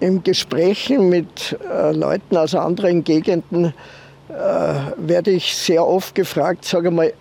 [0.00, 3.72] Im Gesprächen mit äh, Leuten aus anderen Gegenden äh,
[4.96, 7.12] werde ich sehr oft gefragt, sage mal,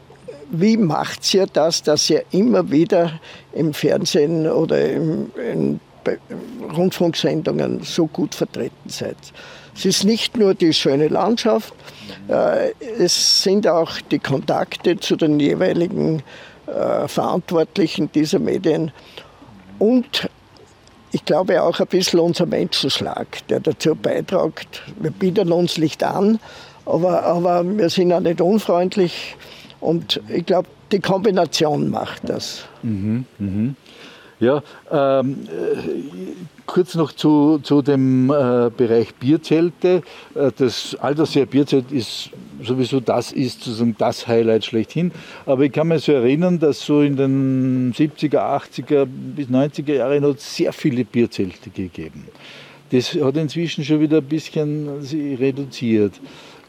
[0.51, 3.19] wie macht ihr das, dass ihr immer wieder
[3.53, 5.79] im Fernsehen oder im, in
[6.75, 9.17] Rundfunksendungen so gut vertreten seid?
[9.75, 11.73] Es ist nicht nur die schöne Landschaft,
[12.27, 16.21] äh, es sind auch die Kontakte zu den jeweiligen
[16.67, 18.91] äh, Verantwortlichen dieser Medien
[19.79, 20.29] und
[21.13, 24.81] ich glaube auch ein bisschen unser Menschenschlag, der dazu beiträgt.
[24.99, 26.39] Wir bieten uns nicht an,
[26.85, 29.35] aber, aber wir sind auch nicht unfreundlich
[29.79, 32.65] und ich glaube, die Kombination macht das.
[32.83, 33.73] Mhm, mh.
[34.41, 35.77] Ja, ähm, äh,
[36.65, 40.01] kurz noch zu, zu dem äh, Bereich Bierzelte.
[40.33, 42.31] Äh, das Altersjahr Bierzelt ist
[42.63, 45.11] sowieso das ist sozusagen das Highlight schlechthin.
[45.45, 50.25] Aber ich kann mich so erinnern, dass so in den 70er, 80er bis 90er Jahren
[50.25, 52.25] hat sehr viele Bierzelte gegeben.
[52.91, 54.89] Das hat inzwischen schon wieder ein bisschen
[55.39, 56.19] reduziert.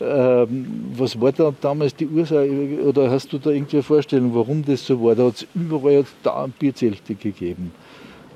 [0.02, 2.48] Ähm, was war da damals die Ursache
[2.84, 5.14] oder hast du da irgendwie eine Vorstellung, warum das so war?
[5.14, 7.72] Da hat es überall da Bierzelte gegeben.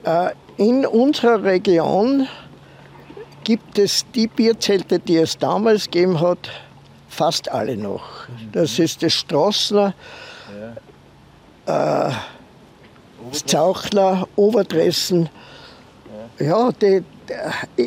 [0.04, 2.28] Äh, in unserer Region
[3.42, 6.50] gibt es die Bierzelte, die es damals gegeben hat,
[7.08, 8.04] fast alle noch.
[8.52, 9.94] Das ist das Straßner,
[11.66, 12.08] ja.
[12.08, 12.12] äh,
[13.30, 15.28] das Zauchler, Oberdressen.
[16.38, 17.02] Ja, die,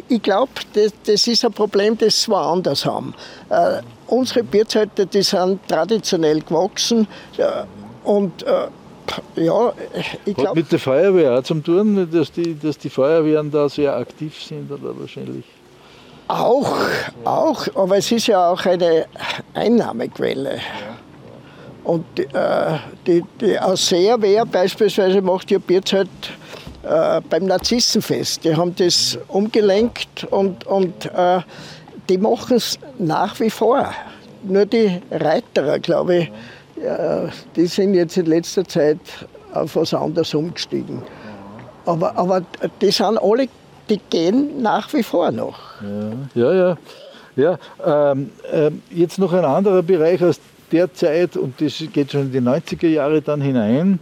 [0.08, 3.14] ich glaube, das, das, ist ein Problem, das wir anders haben.
[3.50, 7.64] Äh, unsere Bierzelte, die sind traditionell gewachsen äh,
[8.04, 8.68] und äh,
[9.36, 9.74] ja,
[10.26, 10.60] ich glaube.
[10.60, 14.72] mit der Feuerwehr auch zum tun, dass die, dass die Feuerwehren da sehr aktiv sind
[14.72, 15.46] oder wahrscheinlich?
[16.28, 16.76] Auch,
[17.26, 19.08] auch, aber es ist ja auch eine
[19.56, 20.60] Einnahmequelle.
[21.84, 26.08] Und äh, die, die Ausseherwehr beispielsweise macht ja Bierzeit
[26.90, 28.44] äh, beim Narzissenfest.
[28.44, 31.40] Die haben das umgelenkt und, und äh,
[32.10, 33.94] die machen es nach wie vor.
[34.42, 36.32] Nur die Reiterer, glaube ich,
[36.84, 39.00] äh, die sind jetzt in letzter Zeit
[39.54, 41.04] auf was anderes umgestiegen.
[41.86, 42.42] Aber, aber
[42.82, 43.48] die sind alle,
[43.88, 45.60] die gehen nach wie vor noch.
[46.34, 46.78] Ja, ja.
[47.36, 47.58] ja.
[47.86, 50.40] ja ähm, äh, jetzt noch ein anderer Bereich aus
[50.72, 54.00] der Zeit, und das geht schon in die 90er Jahre dann hinein.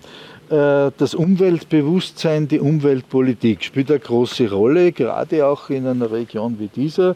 [0.49, 6.67] Äh, das Umweltbewusstsein, die Umweltpolitik spielt eine große Rolle, gerade auch in einer Region wie
[6.67, 7.15] dieser.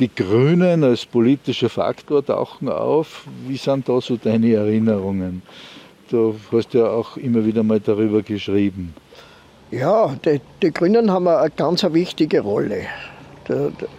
[0.00, 3.24] Die Grünen als politischer Faktor tauchen auf.
[3.46, 5.42] Wie sind da so deine Erinnerungen?
[6.10, 8.94] Du hast ja auch immer wieder mal darüber geschrieben.
[9.70, 12.82] Ja, die, die Grünen haben eine ganz wichtige Rolle.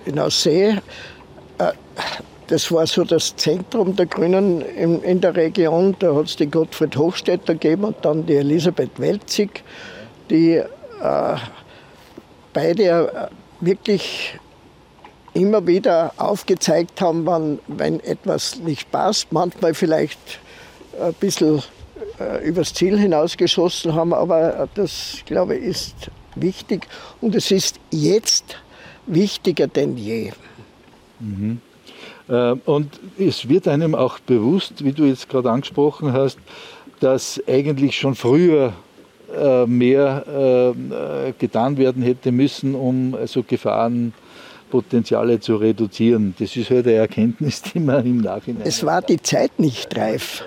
[0.05, 0.77] In Aussee
[1.57, 1.71] äh,
[2.47, 5.95] das war so das Zentrum der Grünen in, in der Region.
[5.99, 9.63] Da hat es die Gottfried Hochstädter gegeben und dann die Elisabeth Welzig,
[10.29, 10.65] die äh,
[12.53, 13.27] beide äh,
[13.65, 14.39] wirklich
[15.33, 19.31] immer wieder aufgezeigt haben, wann, wenn etwas nicht passt.
[19.31, 20.19] Manchmal vielleicht
[21.01, 21.63] ein bisschen
[22.19, 25.95] äh, übers Ziel hinausgeschossen haben, aber das, glaube ich, ist
[26.35, 26.87] wichtig
[27.21, 28.57] und es ist jetzt
[29.05, 30.31] wichtiger denn je.
[31.19, 31.61] Mhm.
[32.27, 36.37] Äh, und es wird einem auch bewusst, wie du jetzt gerade angesprochen hast,
[36.99, 38.73] dass eigentlich schon früher
[39.35, 46.35] äh, mehr äh, getan werden hätte müssen, um so Gefahrenpotenziale zu reduzieren.
[46.39, 48.63] Das ist halt eine Erkenntnis, die man im Nachhinein.
[48.65, 50.45] Es war die Zeit nicht reif.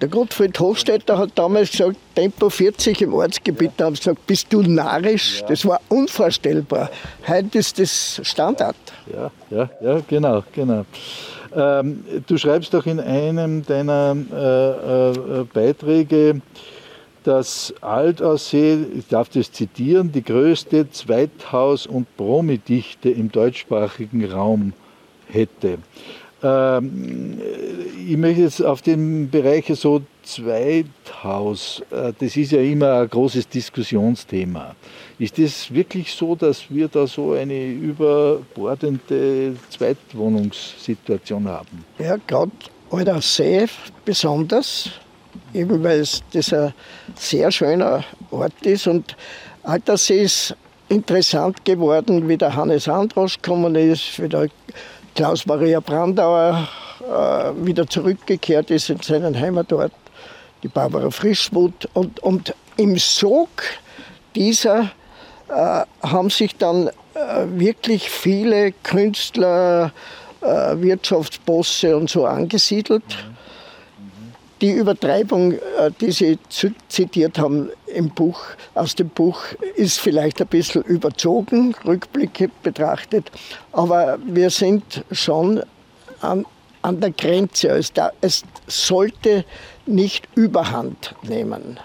[0.00, 3.72] Der Gottfried Hofstädter hat damals gesagt, Tempo 40 im Ortsgebiet.
[3.76, 5.42] Da haben sie gesagt, bist du narrisch?
[5.48, 6.90] Das war unvorstellbar.
[7.26, 8.76] Heute ist das Standard.
[9.12, 10.84] Ja, ja, ja, genau, genau.
[11.54, 16.40] Ähm, du schreibst doch in einem deiner äh, äh, Beiträge,
[17.22, 24.72] dass Altaussee, ich darf das zitieren, die größte Zweithaus- und Promidichte im deutschsprachigen Raum
[25.28, 25.78] hätte.
[26.44, 27.40] Ähm,
[28.06, 33.48] ich möchte jetzt auf den Bereich so Zweithaus, äh, das ist ja immer ein großes
[33.48, 34.74] Diskussionsthema.
[35.18, 41.84] Ist es wirklich so, dass wir da so eine überbordende Zweitwohnungssituation haben?
[41.98, 42.52] Ja, gerade
[42.90, 43.66] Alter See
[44.04, 44.90] besonders,
[45.54, 46.74] eben weil es das ein
[47.14, 49.16] sehr schöner Ort ist und
[49.62, 50.54] Altersee ist
[50.88, 54.48] interessant geworden, wie der Hannes Androsch gekommen ist, wie der
[55.14, 56.68] Klaus-Maria Brandauer
[57.00, 59.92] äh, wieder zurückgekehrt ist in seinen Heimatort,
[60.62, 61.88] die Barbara Frischmuth.
[61.94, 63.48] Und, und im Sog
[64.34, 64.90] dieser
[65.48, 66.90] äh, haben sich dann äh,
[67.46, 69.92] wirklich viele Künstler,
[70.40, 73.04] äh, Wirtschaftsbosse und so angesiedelt.
[74.60, 76.38] Die Übertreibung, äh, die Sie
[76.88, 78.40] zitiert haben im Buch,
[78.74, 79.40] aus dem Buch,
[79.74, 83.30] ist vielleicht ein bisschen überzogen, rückblickend betrachtet,
[83.72, 85.62] aber wir sind schon
[86.20, 86.46] an,
[86.82, 87.68] an der Grenze.
[87.68, 89.44] Es, da, es sollte
[89.86, 91.78] nicht überhand nehmen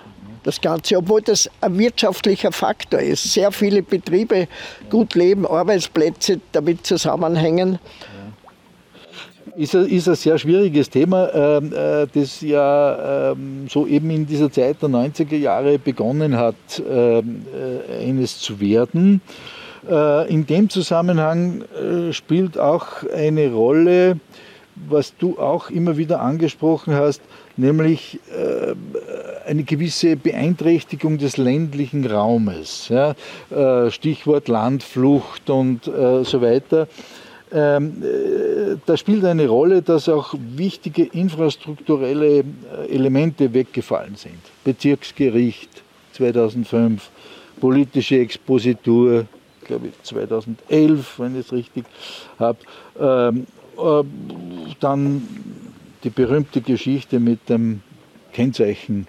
[0.44, 3.34] das Ganze, obwohl das ein wirtschaftlicher Faktor ist.
[3.34, 4.48] Sehr viele Betriebe
[4.90, 7.80] gut leben, Arbeitsplätze damit zusammenhängen.
[9.60, 14.50] Ist ist ein sehr schwieriges Thema, ähm, äh, das ja ähm, so eben in dieser
[14.50, 16.56] Zeit der 90er Jahre begonnen hat,
[16.90, 19.20] ähm, äh, eines zu werden.
[19.86, 21.66] Äh, in dem Zusammenhang
[22.12, 24.22] spielt auch eine Rolle,
[24.76, 27.22] was du auch immer wieder angesprochen hast,
[27.58, 28.18] nämlich
[29.46, 32.90] eine gewisse Beeinträchtigung des ländlichen Raumes.
[33.90, 36.88] Stichwort Landflucht und so weiter
[37.52, 42.44] ähm, äh, da spielt eine Rolle, dass auch wichtige infrastrukturelle äh,
[42.90, 44.40] Elemente weggefallen sind.
[44.64, 45.70] Bezirksgericht
[46.14, 47.10] 2005,
[47.60, 49.26] politische Expositur,
[49.66, 51.86] glaube ich 2011, wenn ich es richtig
[52.38, 52.60] habe.
[53.00, 53.48] Ähm,
[53.78, 54.04] äh,
[54.80, 55.28] dann
[56.04, 57.82] die berühmte Geschichte mit dem
[58.34, 59.08] Kennzeichen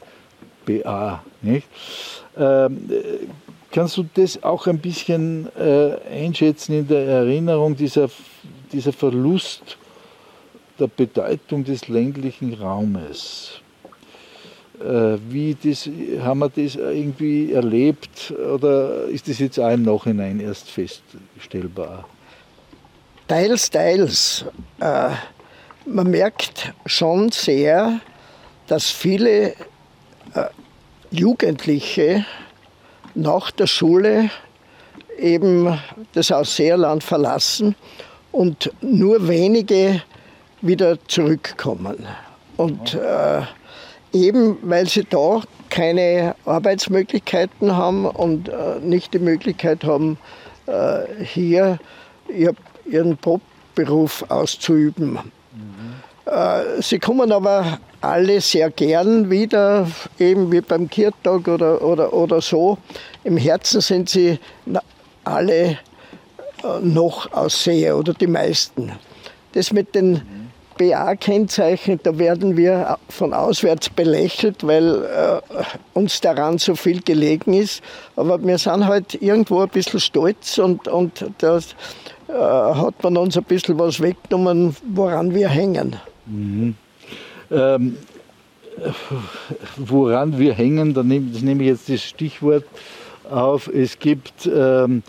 [0.65, 1.23] BA.
[1.43, 1.67] Nicht?
[2.37, 2.89] Ähm,
[3.73, 8.11] Kannst du das auch ein bisschen äh, einschätzen in der Erinnerung, dieser,
[8.73, 9.79] dieser Verlust
[10.79, 13.61] der Bedeutung des ländlichen Raumes?
[14.81, 15.89] Äh, wie das,
[16.21, 22.09] haben wir das irgendwie erlebt oder ist das jetzt auch im Nachhinein erst feststellbar?
[23.29, 24.45] Teils, teils.
[24.81, 25.11] Äh,
[25.87, 28.01] man merkt schon sehr,
[28.67, 29.51] dass viele
[30.35, 30.47] äh,
[31.13, 32.25] Jugendliche
[33.15, 34.31] nach der Schule
[35.19, 35.79] eben
[36.13, 37.75] das Ausseerland verlassen
[38.33, 40.03] und nur wenige
[40.63, 42.07] wieder zurückkommen.
[42.57, 43.43] Und äh,
[44.13, 50.19] eben weil sie da keine Arbeitsmöglichkeiten haben und äh, nicht die Möglichkeit haben,
[50.67, 51.79] äh, hier
[52.29, 52.55] ihr,
[52.87, 53.19] ihren
[53.75, 55.19] Beruf auszuüben.
[56.27, 59.87] Äh, sie kommen aber alle sehr gern wieder,
[60.19, 62.79] eben wie beim Kirtag oder, oder, oder so.
[63.25, 64.39] Im Herzen sind sie
[65.25, 65.79] alle
[66.63, 68.93] äh, noch Ausseher oder die meisten.
[69.53, 70.23] Das mit den
[70.79, 75.41] BA-Kennzeichen, da werden wir von auswärts belächelt, weil äh,
[75.93, 77.83] uns daran so viel gelegen ist.
[78.17, 83.37] Aber wir sind halt irgendwo ein bisschen stolz und, und da äh, hat man uns
[83.37, 85.97] ein bisschen was weggenommen, woran wir hängen.
[86.31, 86.75] Mhm.
[87.51, 87.97] Ähm,
[89.77, 92.65] woran wir hängen, das nehme ich jetzt das Stichwort
[93.29, 93.69] auf.
[93.69, 95.03] Es gibt ähm,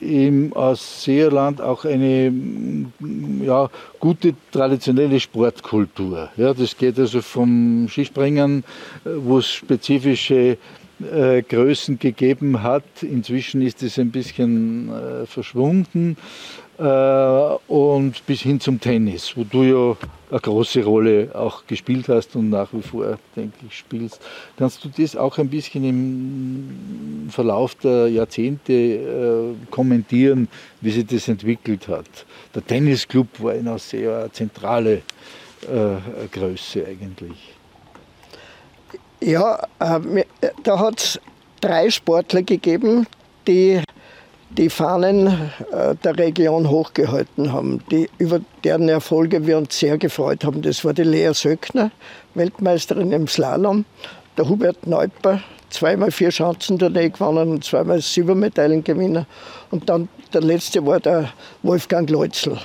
[0.00, 2.32] im Ausseerland auch eine
[3.44, 3.68] ja,
[3.98, 6.30] gute traditionelle Sportkultur.
[6.36, 8.64] Ja, das geht also vom Skispringen,
[9.04, 10.56] äh, wo es spezifische
[11.00, 13.02] äh, Größen gegeben hat.
[13.02, 16.16] Inzwischen ist es ein bisschen äh, verschwunden.
[16.80, 19.96] Äh, und bis hin zum Tennis, wo du ja
[20.30, 24.18] eine große Rolle auch gespielt hast und nach wie vor, denke ich, spielst.
[24.56, 30.48] Kannst du das auch ein bisschen im Verlauf der Jahrzehnte äh, kommentieren,
[30.80, 32.08] wie sich das entwickelt hat?
[32.54, 35.02] Der Tennisclub war eine sehr zentrale
[35.62, 37.52] äh, Größe eigentlich.
[39.20, 39.60] Ja,
[40.62, 41.20] da hat es
[41.60, 43.06] drei Sportler gegeben,
[43.46, 43.82] die
[44.56, 45.26] die Fahnen
[45.72, 50.62] äh, der Region hochgehalten haben, die, über deren Erfolge wir uns sehr gefreut haben.
[50.62, 51.90] Das war die Lea Söckner,
[52.34, 53.84] Weltmeisterin im Slalom,
[54.36, 55.40] der Hubert Neuper,
[55.70, 59.26] zweimal vier Schanzentournee gewonnen und zweimal Silbermedaillengewinner.
[59.70, 61.32] Und dann der letzte war der
[61.62, 62.58] Wolfgang Leutzl,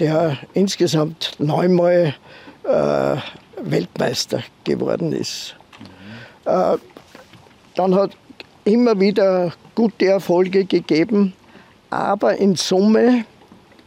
[0.00, 2.14] der insgesamt neunmal
[2.64, 3.16] äh,
[3.62, 5.54] Weltmeister geworden ist.
[6.46, 6.76] Äh,
[7.74, 8.12] dann hat
[8.64, 11.32] immer wieder gute Erfolge gegeben,
[11.90, 13.24] aber in Summe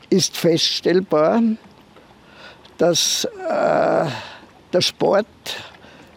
[0.09, 1.41] ist feststellbar,
[2.77, 4.05] dass äh,
[4.73, 5.25] der Sport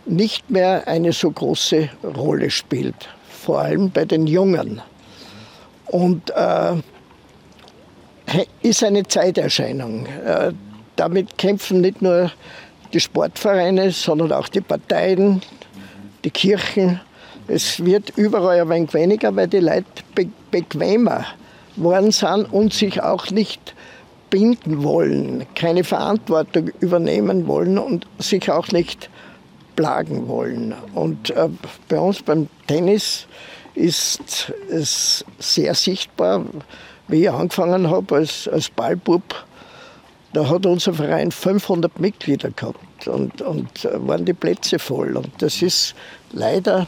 [0.06, 4.80] nicht mehr eine so große Rolle spielt, vor allem bei den Jungen.
[5.86, 6.76] Und äh,
[8.62, 10.06] ist eine Zeiterscheinung.
[10.06, 10.52] Äh,
[10.96, 12.30] damit kämpfen nicht nur
[12.92, 15.42] die Sportvereine, sondern auch die Parteien,
[16.24, 17.00] die Kirchen.
[17.48, 21.24] Es wird überall ein wenig weniger, weil die Leute be bequemer
[21.76, 23.74] worden sind und sich auch nicht
[24.30, 29.08] binden wollen, keine Verantwortung übernehmen wollen und sich auch nicht
[29.76, 30.74] plagen wollen.
[30.94, 31.48] Und äh,
[31.88, 33.26] bei uns beim Tennis
[33.74, 36.44] ist es sehr sichtbar,
[37.06, 39.46] wie ich angefangen habe als, als Ballbub.
[40.32, 45.16] Da hat unser Verein 500 Mitglieder gehabt und, und waren die Plätze voll.
[45.16, 45.94] Und das ist
[46.32, 46.86] leider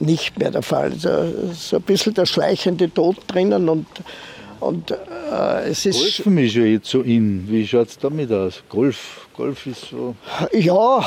[0.00, 0.90] nicht mehr der Fall.
[0.90, 3.86] Da ist ein bisschen der schleichende Tod drinnen und
[4.60, 6.00] und äh, es ist.
[6.00, 7.48] Golfen ist ja jetzt so in.
[7.48, 8.62] Wie schaut es damit aus?
[8.68, 10.16] Golf, Golf ist so.
[10.52, 11.04] Ja,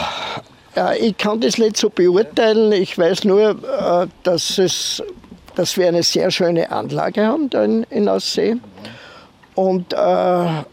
[0.75, 2.71] ja, ich kann das nicht so beurteilen.
[2.71, 5.03] Ich weiß nur, äh, dass, es,
[5.55, 8.55] dass wir eine sehr schöne Anlage haben da in, in Aussee.
[9.55, 10.63] Und äh,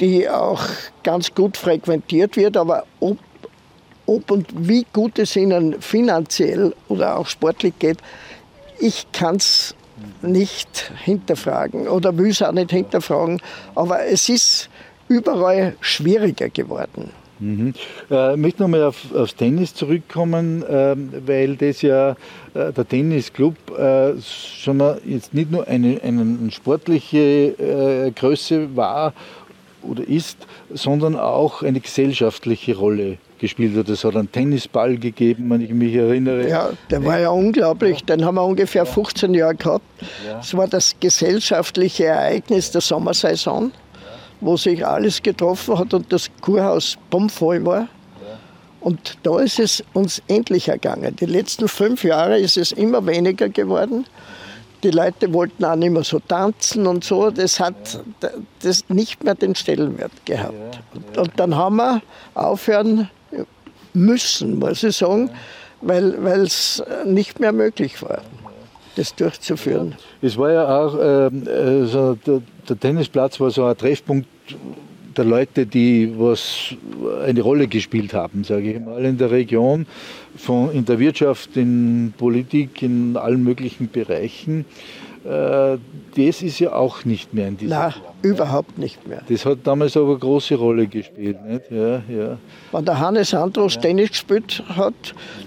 [0.00, 0.62] die auch
[1.04, 2.56] ganz gut frequentiert wird.
[2.56, 3.16] Aber ob,
[4.14, 7.98] ob und wie gut es ihnen finanziell oder auch sportlich geht,
[8.78, 9.74] ich kann es
[10.22, 13.40] nicht hinterfragen oder will es auch nicht hinterfragen.
[13.74, 14.68] Aber es ist
[15.08, 17.10] überall schwieriger geworden.
[17.38, 17.74] Mhm.
[18.10, 20.94] Äh, ich möchte nochmal auf, aufs Tennis zurückkommen, äh,
[21.26, 22.10] weil das ja
[22.54, 29.12] äh, der Tennisclub äh, schon jetzt nicht nur eine, eine sportliche äh, Größe war
[29.82, 30.38] oder ist,
[30.72, 33.88] sondern auch eine gesellschaftliche Rolle gespielt hat.
[33.88, 36.48] Es hat einen Tennisball gegeben, wenn ich mich erinnere.
[36.48, 38.02] Ja, der war ja unglaublich.
[38.04, 39.84] Den haben wir ungefähr 15 Jahre gehabt.
[40.40, 43.72] Es war das gesellschaftliche Ereignis der Sommersaison,
[44.40, 47.88] wo sich alles getroffen hat und das Kurhaus bummvoll war.
[48.80, 51.14] Und da ist es uns endlich ergangen.
[51.16, 54.06] Die letzten fünf Jahre ist es immer weniger geworden.
[54.84, 57.30] Die Leute wollten auch nicht mehr so tanzen und so.
[57.30, 58.00] Das hat
[58.62, 60.80] das nicht mehr den Stellenwert gehabt.
[61.16, 62.02] Und dann haben wir
[62.34, 63.08] aufhören
[63.94, 65.30] müssen, muss ich sagen,
[65.80, 68.22] weil es nicht mehr möglich war,
[68.96, 69.96] das durchzuführen.
[70.20, 74.28] Es war ja auch, äh, so der, der, Tennisplatz war so ein Treffpunkt
[75.16, 76.74] der Leute, die was
[77.26, 79.86] eine Rolle gespielt haben, sage ich mal, in der Region,
[80.36, 84.64] von, in der Wirtschaft, in Politik, in allen möglichen Bereichen.
[85.24, 85.78] Äh,
[86.16, 88.14] das ist ja auch nicht mehr in diesem Nein, Jahr.
[88.22, 89.22] überhaupt nicht mehr.
[89.28, 91.42] Das hat damals aber eine große Rolle gespielt.
[91.44, 91.70] Nicht?
[91.70, 92.38] Ja, ja.
[92.72, 93.82] Wenn der Hannes Andros ja.
[93.82, 94.94] Tennis gespielt hat,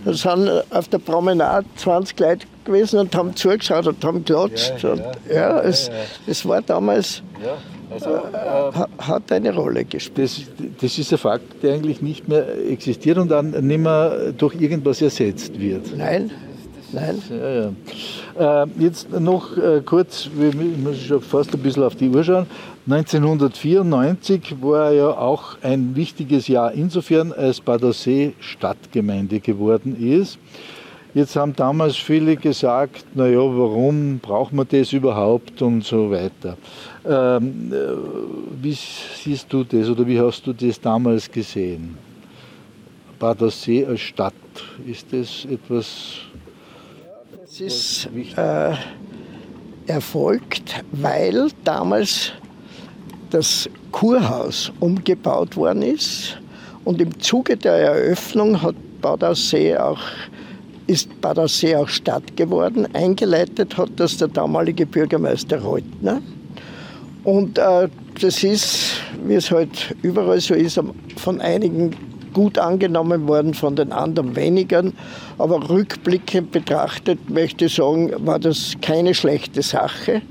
[0.05, 4.81] dann sind auf der Promenade 20 Leute gewesen und haben zugeschaut und haben geklatscht.
[4.81, 5.91] Ja, ja, ja, es,
[6.25, 7.21] es war damals,
[7.91, 10.29] also, äh, hat eine Rolle gespielt.
[10.29, 10.41] Das,
[10.81, 15.01] das ist ein Fakt, der eigentlich nicht mehr existiert und dann nicht mehr durch irgendwas
[15.01, 15.95] ersetzt wird.
[15.97, 16.31] Nein,
[16.91, 17.21] nein.
[17.29, 18.63] Ja, ja.
[18.63, 22.47] Äh, jetzt noch äh, kurz, wir müssen schon fast ein bisschen auf die Uhr schauen.
[22.87, 30.37] 1994 war ja auch ein wichtiges Jahr insofern, als Badersee Stadtgemeinde geworden ist.
[31.15, 36.57] Jetzt haben damals viele gesagt, naja, warum braucht man das überhaupt und so weiter.
[37.05, 38.73] Ähm, äh, wie
[39.23, 41.97] siehst du das oder wie hast du das damals gesehen?
[43.17, 44.33] Badersee als Stadt,
[44.85, 46.17] ist das etwas
[47.61, 48.73] es ist äh,
[49.87, 52.33] erfolgt, weil damals
[53.29, 56.37] das Kurhaus umgebaut worden ist
[56.83, 60.01] und im Zuge der Eröffnung hat Bad Aussee auch,
[60.87, 62.93] ist Bad Aussee auch Stadt geworden.
[62.93, 66.21] Eingeleitet hat das der damalige Bürgermeister Reutner.
[67.23, 67.87] Und äh,
[68.19, 70.77] das ist, wie es halt überall so ist,
[71.15, 71.95] von einigen
[72.35, 74.83] gut angenommen worden, von den anderen weniger.
[75.39, 80.21] Aber rückblickend betrachtet möchte ich sagen, war das keine schlechte Sache.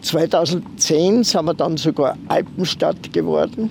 [0.00, 3.70] 2010 sind wir dann sogar Alpenstadt geworden.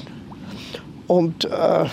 [1.08, 1.86] Und äh,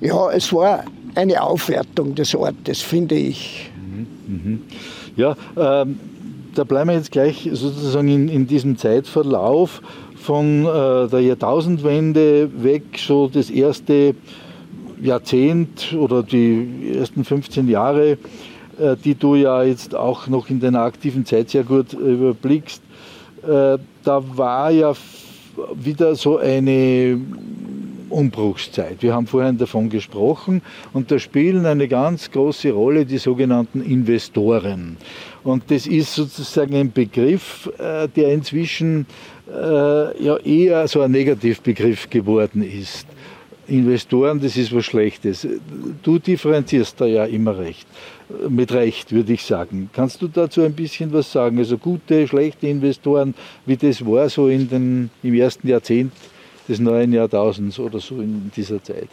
[0.00, 3.70] ja, es war eine Aufwertung des Ortes, finde ich.
[3.76, 4.62] Mhm, mhm.
[5.16, 5.98] Ja, ähm,
[6.54, 9.80] da bleiben wir jetzt gleich sozusagen in, in diesem Zeitverlauf
[10.16, 14.16] von äh, der Jahrtausendwende weg, so das erste
[15.00, 18.18] Jahrzehnt oder die ersten 15 Jahre,
[18.78, 22.82] äh, die du ja jetzt auch noch in deiner aktiven Zeit sehr gut überblickst,
[23.42, 24.94] äh, da war ja
[25.74, 27.20] wieder so eine
[28.08, 29.02] Umbruchszeit.
[29.02, 34.96] Wir haben vorhin davon gesprochen und da spielen eine ganz große Rolle die sogenannten Investoren.
[35.42, 39.06] Und das ist sozusagen ein Begriff, äh, der inzwischen
[39.48, 43.06] äh, ja eher so ein Negativbegriff geworden ist.
[43.68, 45.46] Investoren, das ist was Schlechtes.
[46.02, 47.86] Du differenzierst da ja immer recht.
[48.48, 49.90] Mit Recht, würde ich sagen.
[49.92, 51.58] Kannst du dazu ein bisschen was sagen?
[51.58, 53.34] Also gute, schlechte Investoren,
[53.66, 56.12] wie das war so in den, im ersten Jahrzehnt
[56.68, 59.08] des neuen Jahrtausends oder so in dieser Zeit?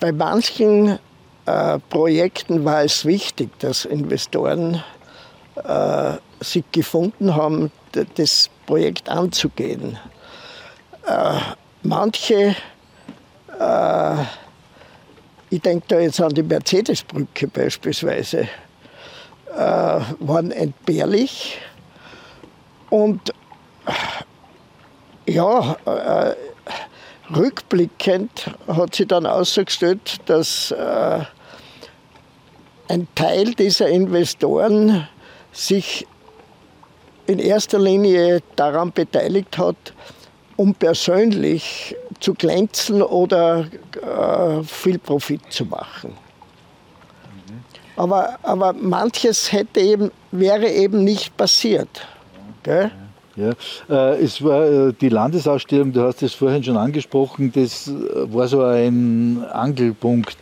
[0.00, 0.98] Bei manchen
[1.46, 4.82] äh, Projekten war es wichtig, dass Investoren
[5.56, 7.70] äh, sich gefunden haben,
[8.14, 9.98] das Projekt anzugehen.
[11.06, 11.38] Äh,
[11.82, 12.56] manche,
[13.62, 14.24] äh,
[15.50, 18.48] ich denke da jetzt an die Mercedesbrücke beispielsweise,
[19.54, 21.58] äh, waren entbehrlich.
[22.90, 23.32] Und
[25.26, 26.34] ja, äh,
[27.34, 31.20] rückblickend hat sich dann ausgestellt, dass äh,
[32.88, 35.08] ein Teil dieser Investoren
[35.52, 36.06] sich
[37.26, 39.94] in erster Linie daran beteiligt hat,
[40.56, 43.66] um persönlich zu glänzen oder
[44.00, 46.14] äh, viel Profit zu machen.
[47.96, 52.06] Aber, aber manches hätte eben, wäre eben nicht passiert.
[52.62, 52.90] Gell?
[53.36, 53.52] Ja,
[53.88, 57.92] äh, es war äh, die Landesausstellung, du hast es vorhin schon angesprochen, das äh,
[58.32, 60.36] war so ein Angelpunkt,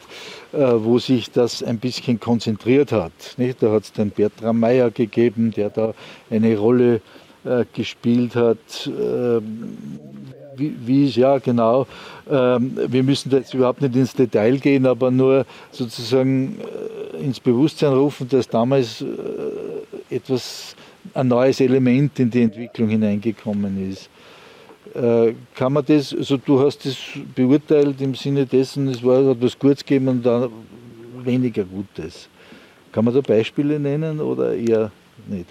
[0.53, 3.13] wo sich das ein bisschen konzentriert hat.
[3.61, 5.95] Da hat es den Bertram Meyer gegeben, der da
[6.29, 7.03] eine Rolle
[7.73, 8.91] gespielt hat.
[10.61, 11.87] Wie, wie ja genau,
[12.31, 16.59] ähm, wir müssen jetzt überhaupt nicht ins Detail gehen, aber nur sozusagen
[17.21, 19.05] ins Bewusstsein rufen, dass damals
[20.11, 20.77] etwas
[21.15, 24.11] ein neues Element in die Entwicklung hineingekommen ist.
[24.95, 26.97] Äh, kann man das, also du hast das
[27.35, 30.51] beurteilt im Sinne dessen, es war etwas Gutes gegeben und dann
[31.25, 32.29] weniger Gutes.
[32.91, 34.91] Kann man da Beispiele nennen oder eher
[35.29, 35.47] nicht?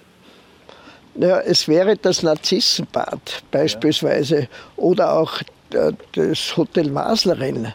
[1.20, 4.48] Ja, es wäre das Narzissenbad beispielsweise ja.
[4.78, 5.42] oder auch
[5.74, 7.74] äh, das Hotel Maslerin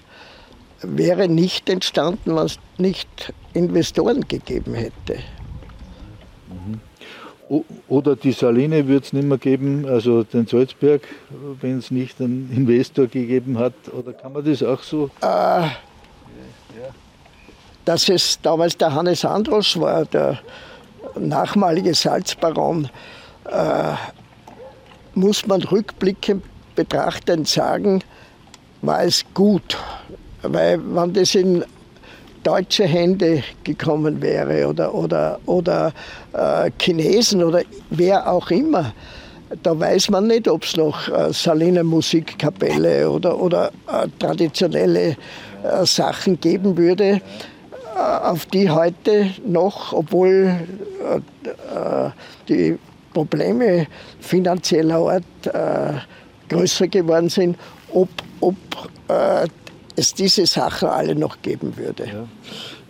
[0.81, 5.19] wäre nicht entstanden, wenn es nicht Investoren gegeben hätte.
[6.49, 6.81] Mhm.
[7.89, 11.03] Oder die Saline wird es nicht mehr geben, also den Salzberg,
[11.61, 13.75] wenn es nicht einen Investor gegeben hat.
[13.93, 15.11] Oder kann man das auch so?
[15.21, 15.69] Äh,
[17.85, 20.39] dass es damals der Hannes Andros war, der
[21.19, 22.89] nachmalige Salzbaron,
[23.51, 23.95] äh,
[25.15, 26.43] muss man rückblickend
[26.75, 28.03] betrachtend sagen,
[28.83, 29.77] war es gut.
[30.43, 31.65] Weil wenn das in
[32.43, 35.93] deutsche Hände gekommen wäre oder, oder, oder
[36.33, 38.93] äh, Chinesen oder wer auch immer,
[39.63, 45.17] da weiß man nicht, ob es noch äh, Saliner Musikkapelle oder, oder äh, traditionelle
[45.63, 47.21] äh, Sachen geben würde,
[47.97, 50.59] äh, auf die heute noch, obwohl
[51.01, 52.11] äh, äh,
[52.49, 52.79] die
[53.15, 53.87] Probleme
[54.21, 56.05] finanzieller Art
[56.49, 57.57] größer geworden sind,
[57.93, 58.11] ob,
[58.41, 58.57] ob
[59.97, 62.05] es diese Sachen alle noch geben würde.
[62.07, 62.27] Ja.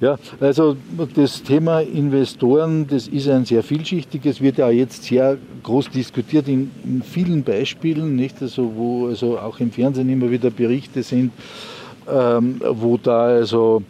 [0.00, 0.76] Ja, also
[1.14, 6.70] das Thema Investoren, das ist ein sehr vielschichtiges, wird ja jetzt sehr groß diskutiert in,
[6.84, 8.42] in, vielen Beispielen, nicht?
[8.42, 11.32] Also wo also auch im Fernsehen immer wieder Berichte sind,
[12.12, 13.82] ähm, wo da also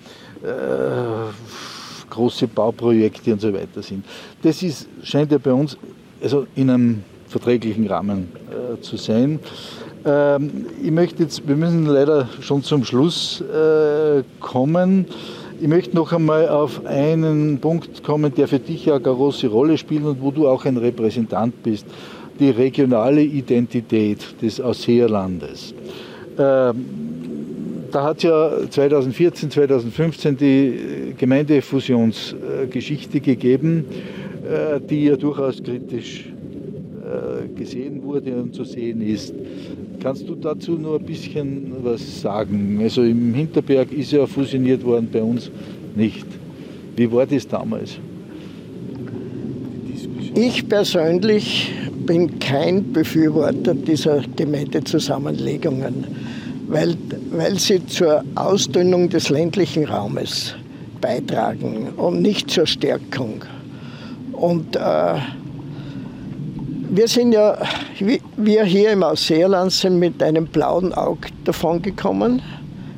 [0.43, 4.05] äh, große Bauprojekte und so weiter sind.
[4.43, 5.76] Das ist, scheint ja bei uns
[6.25, 9.39] also in einem verträglichen Rahmen äh, zu sein.
[10.07, 15.05] Ähm, ich möchte jetzt, wir müssen leider schon zum Schluss äh, kommen.
[15.61, 19.77] Ich möchte noch einmal auf einen Punkt kommen, der für dich ja eine große Rolle
[19.77, 21.85] spielt und wo du auch ein Repräsentant bist.
[22.41, 25.72] Die regionale Identität des Ausseerlandes.
[26.39, 26.85] Ähm,
[27.93, 33.85] da hat ja 2014, 2015 die Gemeindefusionsgeschichte gegeben,
[34.91, 36.27] die ja durchaus kritisch
[37.05, 39.35] äh, gesehen wurde und zu sehen ist.
[40.01, 42.79] Kannst du dazu nur ein bisschen was sagen?
[42.83, 45.51] Also im Hinterberg ist ja fusioniert worden, bei uns
[45.95, 46.27] nicht.
[46.97, 47.99] Wie war das damals?
[50.35, 51.73] Ich persönlich
[52.07, 56.07] bin kein Befürworter dieser Gemeindezusammenlegungen,
[56.69, 56.97] weil,
[57.31, 60.55] weil sie zur Ausdünnung des ländlichen Raumes
[61.01, 63.43] beitragen und nicht zur Stärkung.
[64.45, 65.15] Und äh,
[66.91, 67.57] wir sind ja,
[68.37, 72.43] wir hier im Ausseerland sind mit einem blauen Auge davongekommen.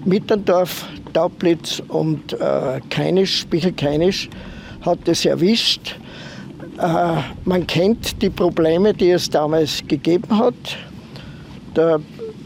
[0.05, 4.29] Mitterndorf, Taublitz und äh, Keinisch, Spichel-Keinisch
[4.81, 5.95] hat es erwischt.
[6.81, 10.55] Äh, man kennt die Probleme, die es damals gegeben hat.
[11.77, 12.01] Der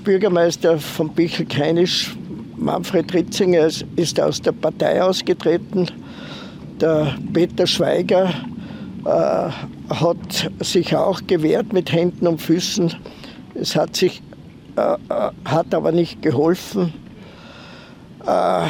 [0.04, 2.14] Bürgermeister von Bichelkeinisch,
[2.58, 5.86] Manfred Ritzinger, ist aus der Partei ausgetreten.
[6.82, 8.30] Der Peter Schweiger
[9.04, 12.94] hat sich auch gewehrt mit Händen und Füßen.
[13.54, 14.22] Es hat, sich,
[14.76, 16.92] äh, äh hat aber nicht geholfen.
[18.26, 18.66] Äh,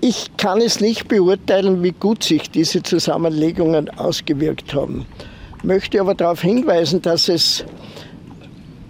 [0.00, 5.06] ich kann es nicht beurteilen, wie gut sich diese Zusammenlegungen ausgewirkt haben.
[5.62, 7.64] Möchte aber darauf hinweisen, dass es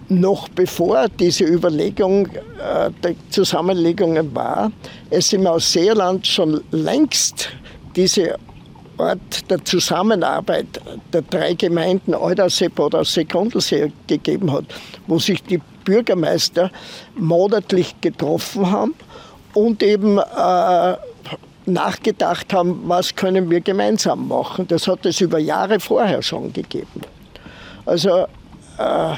[0.09, 4.71] noch bevor diese Überlegung äh, der Zusammenlegungen war,
[5.09, 7.49] es im Ausseerland schon längst
[7.95, 8.37] diese
[8.97, 10.81] Ort der Zusammenarbeit
[11.13, 14.65] der drei Gemeinden Eudersee, Bodersee, Grundlsee gegeben hat,
[15.05, 16.71] wo sich die Bürgermeister
[17.15, 18.95] monatlich getroffen haben
[19.53, 20.97] und eben äh,
[21.65, 24.67] nachgedacht haben, was können wir gemeinsam machen.
[24.67, 27.01] Das hat es über Jahre vorher schon gegeben.
[27.85, 28.25] Also
[28.77, 29.15] äh,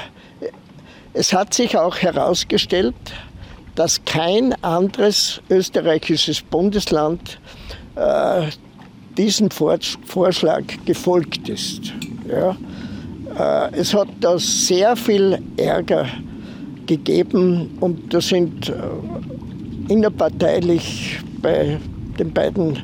[1.12, 2.94] es hat sich auch herausgestellt,
[3.74, 7.40] dass kein anderes österreichisches Bundesland
[7.96, 8.48] äh,
[9.16, 11.92] diesem Vorschlag gefolgt ist.
[12.28, 12.56] Ja.
[13.38, 16.06] Äh, es hat da sehr viel Ärger
[16.86, 18.72] gegeben und da sind äh,
[19.92, 21.78] innerparteilich bei
[22.18, 22.78] den beiden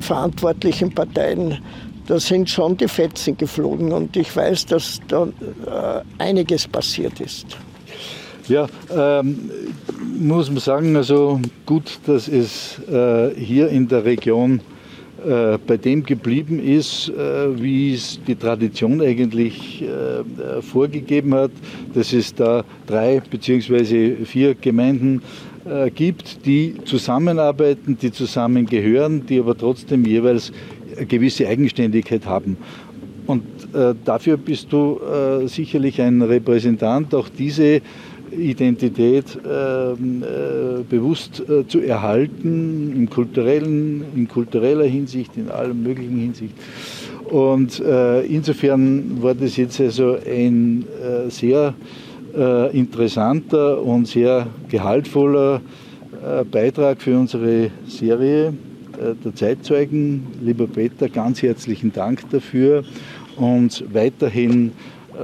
[0.00, 1.58] verantwortlichen Parteien,
[2.06, 7.46] da sind schon die Fetzen geflogen und ich weiß, dass da äh, einiges passiert ist.
[8.48, 9.50] Ja, ähm,
[10.18, 14.60] muss man sagen, also gut, dass es äh, hier in der Region
[15.24, 21.52] äh, bei dem geblieben ist, äh, wie es die Tradition eigentlich äh, vorgegeben hat,
[21.94, 25.22] dass es da drei beziehungsweise vier Gemeinden
[25.94, 30.50] gibt, die zusammenarbeiten, die zusammengehören, die aber trotzdem jeweils
[30.96, 32.56] eine gewisse Eigenständigkeit haben.
[33.28, 33.44] Und
[34.04, 35.00] dafür bist du
[35.46, 37.80] sicherlich ein Repräsentant, auch diese
[38.36, 46.18] Identität ähm, äh, bewusst äh, zu erhalten, im kulturellen, in kultureller Hinsicht, in allen möglichen
[46.18, 46.54] Hinsicht.
[47.24, 51.74] Und äh, insofern war das jetzt also ein äh, sehr
[52.36, 55.60] äh, interessanter und sehr gehaltvoller
[56.52, 58.54] Beitrag für unsere Serie
[59.24, 60.24] der Zeitzeugen.
[60.40, 62.84] Lieber Peter, ganz herzlichen Dank dafür
[63.36, 64.70] und weiterhin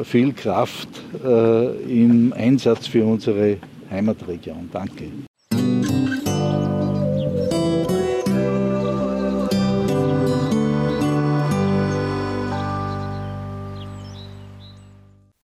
[0.05, 0.89] viel Kraft
[1.25, 3.59] äh, im Einsatz für unsere
[3.91, 4.69] Heimatregion.
[4.73, 5.28] Danke.